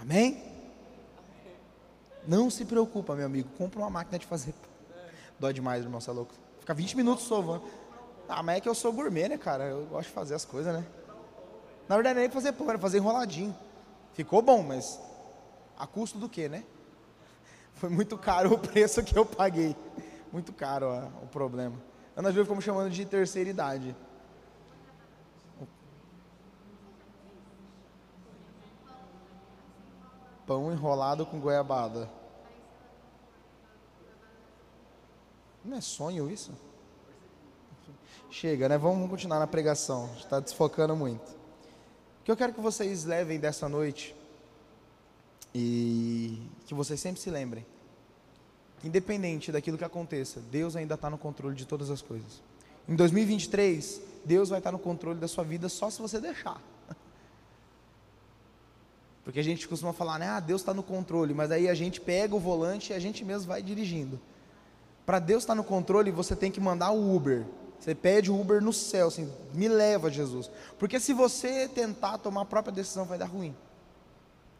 Amém? 0.00 0.42
Não 2.26 2.48
se 2.48 2.64
preocupa, 2.64 3.14
meu 3.14 3.26
amigo. 3.26 3.48
Compra 3.58 3.80
uma 3.80 3.90
máquina 3.90 4.18
de 4.18 4.24
fazer. 4.24 4.54
Dói 5.38 5.52
demais, 5.52 5.82
irmão, 5.82 6.00
você 6.00 6.08
é 6.08 6.12
louco. 6.12 6.32
Fica 6.60 6.72
20 6.72 6.96
minutos 6.96 7.24
sovando. 7.24 7.64
Ah, 8.32 8.44
mas 8.44 8.58
é 8.58 8.60
que 8.60 8.68
eu 8.68 8.74
sou 8.76 8.92
gourmet, 8.92 9.28
né, 9.28 9.36
cara? 9.36 9.64
Eu 9.64 9.86
gosto 9.86 10.06
de 10.08 10.14
fazer 10.14 10.34
as 10.36 10.44
coisas, 10.44 10.72
né? 10.72 10.86
Na 11.88 11.96
verdade, 11.96 12.14
não 12.14 12.20
é 12.20 12.24
nem 12.26 12.30
fazer 12.30 12.52
pão, 12.52 12.68
era 12.70 12.78
fazer 12.78 12.98
enroladinho. 12.98 13.54
Ficou 14.12 14.40
bom, 14.40 14.62
mas 14.62 15.00
a 15.76 15.84
custo 15.84 16.16
do 16.16 16.28
quê, 16.28 16.48
né? 16.48 16.62
Foi 17.74 17.90
muito 17.90 18.16
caro 18.16 18.54
o 18.54 18.58
preço 18.58 19.02
que 19.02 19.18
eu 19.18 19.26
paguei. 19.26 19.74
Muito 20.32 20.52
caro 20.52 20.86
ó, 20.86 21.24
o 21.24 21.26
problema. 21.26 21.76
Ana 22.16 22.30
Júlia 22.30 22.44
ficou 22.44 22.56
me 22.56 22.62
chamando 22.62 22.88
de 22.90 23.04
terceira 23.04 23.50
idade. 23.50 23.96
Pão 30.46 30.72
enrolado 30.72 31.26
com 31.26 31.40
goiabada. 31.40 32.08
Não 35.64 35.76
é 35.76 35.80
sonho 35.80 36.30
isso? 36.30 36.69
Chega, 38.30 38.68
né? 38.68 38.78
Vamos 38.78 39.10
continuar 39.10 39.38
na 39.38 39.46
pregação. 39.46 40.08
Está 40.16 40.38
desfocando 40.38 40.94
muito. 40.94 41.28
O 41.30 42.24
que 42.24 42.30
eu 42.30 42.36
quero 42.36 42.54
que 42.54 42.60
vocês 42.60 43.04
levem 43.04 43.40
dessa 43.40 43.68
noite 43.68 44.14
e 45.54 46.40
que 46.64 46.72
vocês 46.72 47.00
sempre 47.00 47.20
se 47.20 47.28
lembrem 47.30 47.66
independente 48.84 49.52
daquilo 49.52 49.76
que 49.76 49.84
aconteça, 49.84 50.40
Deus 50.50 50.74
ainda 50.74 50.94
está 50.94 51.10
no 51.10 51.18
controle 51.18 51.54
de 51.54 51.66
todas 51.66 51.90
as 51.90 52.00
coisas. 52.00 52.42
Em 52.88 52.94
2023, 52.94 54.00
Deus 54.24 54.48
vai 54.48 54.58
estar 54.58 54.72
no 54.72 54.78
controle 54.78 55.18
da 55.18 55.28
sua 55.28 55.44
vida 55.44 55.68
só 55.68 55.90
se 55.90 56.00
você 56.00 56.18
deixar. 56.20 56.60
Porque 59.24 59.38
a 59.38 59.44
gente 59.44 59.68
costuma 59.68 59.92
falar, 59.92 60.18
né? 60.18 60.28
Ah, 60.28 60.40
Deus 60.40 60.62
está 60.62 60.72
no 60.72 60.82
controle, 60.82 61.34
mas 61.34 61.50
aí 61.50 61.68
a 61.68 61.74
gente 61.74 62.00
pega 62.00 62.34
o 62.34 62.40
volante 62.40 62.92
e 62.92 62.94
a 62.94 62.98
gente 62.98 63.24
mesmo 63.24 63.48
vai 63.48 63.62
dirigindo. 63.62 64.18
Para 65.04 65.18
Deus 65.18 65.42
estar 65.42 65.54
no 65.54 65.64
controle, 65.64 66.10
você 66.10 66.34
tem 66.34 66.50
que 66.50 66.60
mandar 66.60 66.90
o 66.90 67.14
Uber. 67.14 67.44
Você 67.80 67.94
pede 67.94 68.30
o 68.30 68.38
Uber 68.38 68.62
no 68.62 68.74
céu, 68.74 69.08
assim, 69.08 69.32
me 69.54 69.66
leva, 69.66 70.10
Jesus. 70.10 70.50
Porque 70.78 71.00
se 71.00 71.14
você 71.14 71.66
tentar 71.66 72.18
tomar 72.18 72.42
a 72.42 72.44
própria 72.44 72.74
decisão, 72.74 73.06
vai 73.06 73.16
dar 73.16 73.24
ruim. 73.24 73.56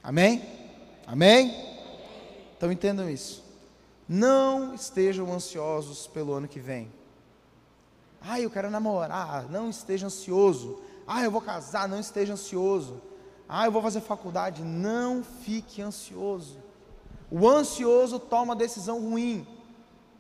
Amém? 0.03 0.43
Amém? 1.07 1.55
Então 2.57 2.73
entendam 2.73 3.11
isso. 3.11 3.45
Não 4.09 4.75
estejam 4.75 5.31
ansiosos 5.31 6.07
pelo 6.07 6.33
ano 6.33 6.49
que 6.49 6.59
vem. 6.59 6.91
Ah, 8.23 8.41
eu 8.41 8.51
quero 8.51 8.71
namorar, 8.71 9.51
não 9.51 9.69
esteja 9.69 10.07
ansioso. 10.07 10.81
Ah, 11.07 11.23
eu 11.23 11.31
vou 11.31 11.43
casar, 11.43 11.89
não 11.89 12.01
esteja 12.01 12.33
ansioso. 12.33 13.03
Ah, 13.47 13.67
eu 13.67 13.73
vou 13.73 13.83
fazer 13.83 14.01
faculdade, 14.01 14.63
não 14.63 15.23
fique 15.23 15.83
ansioso. 15.83 16.59
O 17.31 17.49
ansioso 17.49 18.19
toma 18.19 18.57
decisão 18.57 18.99
ruim. 18.99 19.47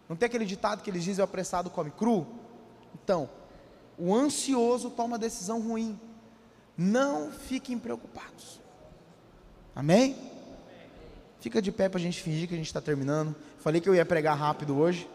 Não 0.09 0.17
tem 0.17 0.27
aquele 0.27 0.45
ditado 0.45 0.83
que 0.83 0.91
eles 0.91 1.03
dizem: 1.03 1.23
o 1.23 1.25
apressado 1.25 1.71
come 1.71 1.91
cru? 1.91 2.27
Então, 2.94 3.29
o 3.98 4.14
ansioso 4.14 4.90
toma 4.90 5.18
decisão 5.18 5.61
ruim. 5.61 5.98
Não 6.76 7.31
fiquem 7.31 7.79
preocupados. 7.79 8.61
Amém? 9.74 10.16
Fica 11.40 11.61
de 11.61 11.72
pé 11.72 11.88
para 11.88 11.98
a 11.98 12.03
gente 12.03 12.22
fingir 12.22 12.48
que 12.48 12.55
a 12.55 12.57
gente 12.57 12.66
está 12.66 12.81
terminando. 12.81 13.35
Falei 13.59 13.81
que 13.81 13.88
eu 13.88 13.94
ia 13.94 14.05
pregar 14.05 14.37
rápido 14.37 14.79
hoje. 14.79 15.09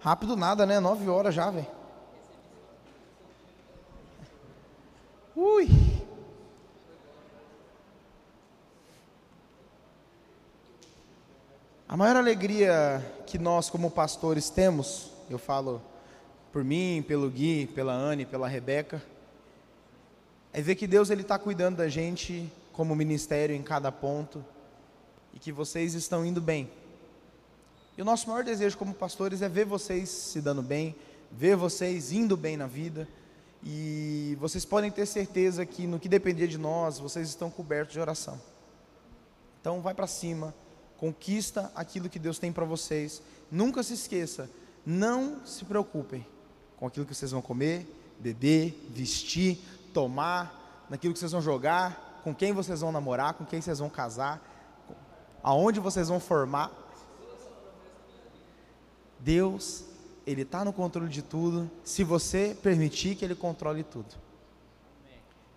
Rápido 0.00 0.36
nada, 0.36 0.66
né? 0.66 0.80
Nove 0.80 1.08
horas 1.08 1.34
já, 1.34 1.50
velho. 1.50 1.83
A 11.94 11.96
maior 11.96 12.16
alegria 12.16 13.00
que 13.24 13.38
nós, 13.38 13.70
como 13.70 13.88
pastores, 13.88 14.50
temos, 14.50 15.12
eu 15.30 15.38
falo 15.38 15.80
por 16.52 16.64
mim, 16.64 17.04
pelo 17.06 17.30
Gui, 17.30 17.68
pela 17.68 17.92
Anne, 17.92 18.26
pela 18.26 18.48
Rebeca, 18.48 19.00
é 20.52 20.60
ver 20.60 20.74
que 20.74 20.88
Deus 20.88 21.08
está 21.08 21.38
cuidando 21.38 21.76
da 21.76 21.88
gente 21.88 22.52
como 22.72 22.96
ministério 22.96 23.54
em 23.54 23.62
cada 23.62 23.92
ponto 23.92 24.44
e 25.32 25.38
que 25.38 25.52
vocês 25.52 25.94
estão 25.94 26.26
indo 26.26 26.40
bem. 26.40 26.68
E 27.96 28.02
o 28.02 28.04
nosso 28.04 28.28
maior 28.28 28.42
desejo 28.42 28.76
como 28.76 28.92
pastores 28.92 29.40
é 29.40 29.48
ver 29.48 29.64
vocês 29.64 30.08
se 30.08 30.40
dando 30.40 30.62
bem, 30.62 30.96
ver 31.30 31.54
vocês 31.54 32.10
indo 32.10 32.36
bem 32.36 32.56
na 32.56 32.66
vida. 32.66 33.06
E 33.62 34.36
vocês 34.40 34.64
podem 34.64 34.90
ter 34.90 35.06
certeza 35.06 35.64
que 35.64 35.86
no 35.86 36.00
que 36.00 36.08
depender 36.08 36.48
de 36.48 36.58
nós, 36.58 36.98
vocês 36.98 37.28
estão 37.28 37.48
cobertos 37.50 37.92
de 37.92 38.00
oração. 38.00 38.40
Então 39.60 39.80
vai 39.80 39.94
para 39.94 40.08
cima, 40.08 40.52
conquista 41.04 41.70
aquilo 41.74 42.08
que 42.08 42.18
Deus 42.18 42.38
tem 42.38 42.50
para 42.50 42.64
vocês. 42.64 43.20
Nunca 43.50 43.82
se 43.82 43.92
esqueça, 43.92 44.48
não 44.86 45.44
se 45.44 45.62
preocupem 45.62 46.26
com 46.78 46.86
aquilo 46.86 47.04
que 47.04 47.14
vocês 47.14 47.30
vão 47.30 47.42
comer, 47.42 47.86
beber, 48.18 48.88
vestir, 48.88 49.58
tomar, 49.92 50.86
naquilo 50.88 51.12
que 51.12 51.20
vocês 51.20 51.32
vão 51.32 51.42
jogar, 51.42 52.22
com 52.24 52.34
quem 52.34 52.54
vocês 52.54 52.80
vão 52.80 52.90
namorar, 52.90 53.34
com 53.34 53.44
quem 53.44 53.60
vocês 53.60 53.80
vão 53.80 53.90
casar, 53.90 54.42
aonde 55.42 55.78
vocês 55.78 56.08
vão 56.08 56.18
formar. 56.18 56.72
Deus, 59.20 59.84
Ele 60.26 60.40
está 60.40 60.64
no 60.64 60.72
controle 60.72 61.10
de 61.10 61.20
tudo, 61.20 61.70
se 61.84 62.02
você 62.02 62.56
permitir 62.62 63.14
que 63.14 63.26
Ele 63.26 63.34
controle 63.34 63.84
tudo. 63.84 64.14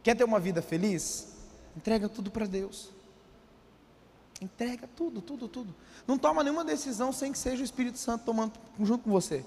Quer 0.04 0.14
ter 0.14 0.26
uma 0.26 0.42
vida 0.42 0.62
feliz? 0.62 1.38
Entrega 1.74 2.10
tudo 2.10 2.30
para 2.30 2.46
Deus. 2.46 2.97
Entrega 4.40 4.88
tudo, 4.96 5.22
tudo, 5.22 5.48
tudo. 5.48 5.76
Não 6.06 6.18
toma 6.18 6.44
nenhuma 6.44 6.64
decisão 6.64 7.12
sem 7.12 7.32
que 7.32 7.38
seja 7.38 7.62
o 7.62 7.66
Espírito 7.66 7.98
Santo 7.98 8.24
tomando 8.24 8.54
junto 8.80 9.04
com 9.04 9.12
você. 9.12 9.44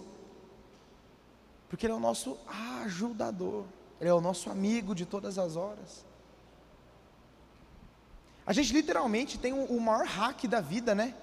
Porque 1.68 1.86
Ele 1.86 1.92
é 1.92 1.96
o 1.96 2.00
nosso 2.00 2.36
ajudador. 2.82 3.64
Ele 4.00 4.10
é 4.10 4.14
o 4.14 4.20
nosso 4.20 4.50
amigo 4.50 4.94
de 4.94 5.06
todas 5.06 5.38
as 5.38 5.54
horas. 5.54 6.04
A 8.44 8.52
gente 8.52 8.72
literalmente 8.72 9.38
tem 9.38 9.52
o, 9.52 9.80
maior 9.80 10.04
hack 10.04 10.44
da 10.48 10.60
vida, 10.60 10.92
né? 10.94 11.14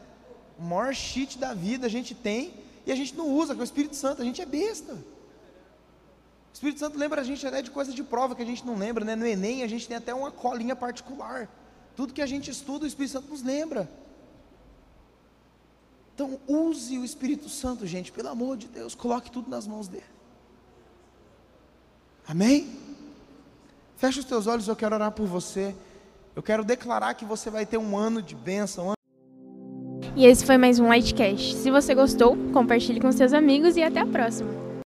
O 0.58 0.63
maior 0.63 0.93
cheat 0.93 1.38
da 1.38 1.53
vida 1.53 1.88
a 1.88 1.89
gente 1.89 2.15
tem 2.15 2.53
e 2.86 2.91
a 2.91 2.95
gente 2.95 3.15
não 3.17 3.27
usa, 3.27 3.53
que 3.53 3.60
é 3.60 3.63
o 3.63 3.65
Espírito 3.65 3.97
Santo, 3.97 4.21
a 4.21 4.25
gente 4.25 4.41
é 4.41 4.45
besta. 4.45 4.93
O 4.93 6.53
Espírito 6.53 6.80
Santo 6.80 6.97
lembra 6.97 7.19
a 7.19 7.23
gente 7.23 7.45
até 7.45 7.62
de 7.62 7.69
coisas 7.69 7.93
de 7.93 8.01
prova 8.01 8.34
que 8.34 8.41
a 8.41 8.45
gente 8.45 8.65
não 8.65 8.77
lembra, 8.77 9.03
né? 9.03 9.15
No 9.15 9.25
Enem 9.25 9.62
a 9.63 9.67
gente 9.67 9.88
tem 9.88 9.97
até 9.97 10.13
uma 10.13 10.32
colinha 10.32 10.75
particular. 10.75 11.49
Tudo 11.98 12.14
que 12.14 12.22
a 12.22 12.26
gente 12.28 12.50
estuda, 12.50 12.86
o 12.86 12.88
Espírito 12.88 13.12
Santo 13.12 13.30
nos 13.30 13.42
lembra. 13.42 13.90
Então, 16.14 16.40
use 16.48 16.98
o 16.98 17.04
Espírito 17.04 17.50
Santo, 17.50 17.86
gente, 17.86 18.12
pelo 18.12 18.30
amor 18.30 18.56
de 18.56 18.68
Deus, 18.68 18.96
coloque 18.96 19.30
tudo 19.30 19.50
nas 19.50 19.68
mãos 19.68 19.88
dele. 19.88 20.06
Amém? 22.28 22.72
Feche 23.98 24.20
os 24.20 24.26
teus 24.26 24.48
olhos, 24.48 24.68
eu 24.68 24.76
quero 24.76 24.96
orar 24.96 25.12
por 25.12 25.26
você. 25.26 25.76
Eu 26.36 26.44
quero 26.44 26.64
declarar 26.64 27.16
que 27.16 27.26
você 27.26 27.50
vai 27.50 27.66
ter 27.66 27.78
um 27.78 27.98
ano 27.98 28.22
de 28.22 28.36
bênção, 28.36 28.94
e 30.16 30.26
esse 30.26 30.44
foi 30.44 30.58
mais 30.58 30.80
um 30.80 30.88
Lightcast. 30.88 31.56
Se 31.58 31.70
você 31.70 31.94
gostou, 31.94 32.36
compartilhe 32.52 33.00
com 33.00 33.12
seus 33.12 33.34
amigos 33.34 33.78
e 33.78 33.84
até 33.84 34.00
a 34.00 34.06
próxima. 34.06 34.66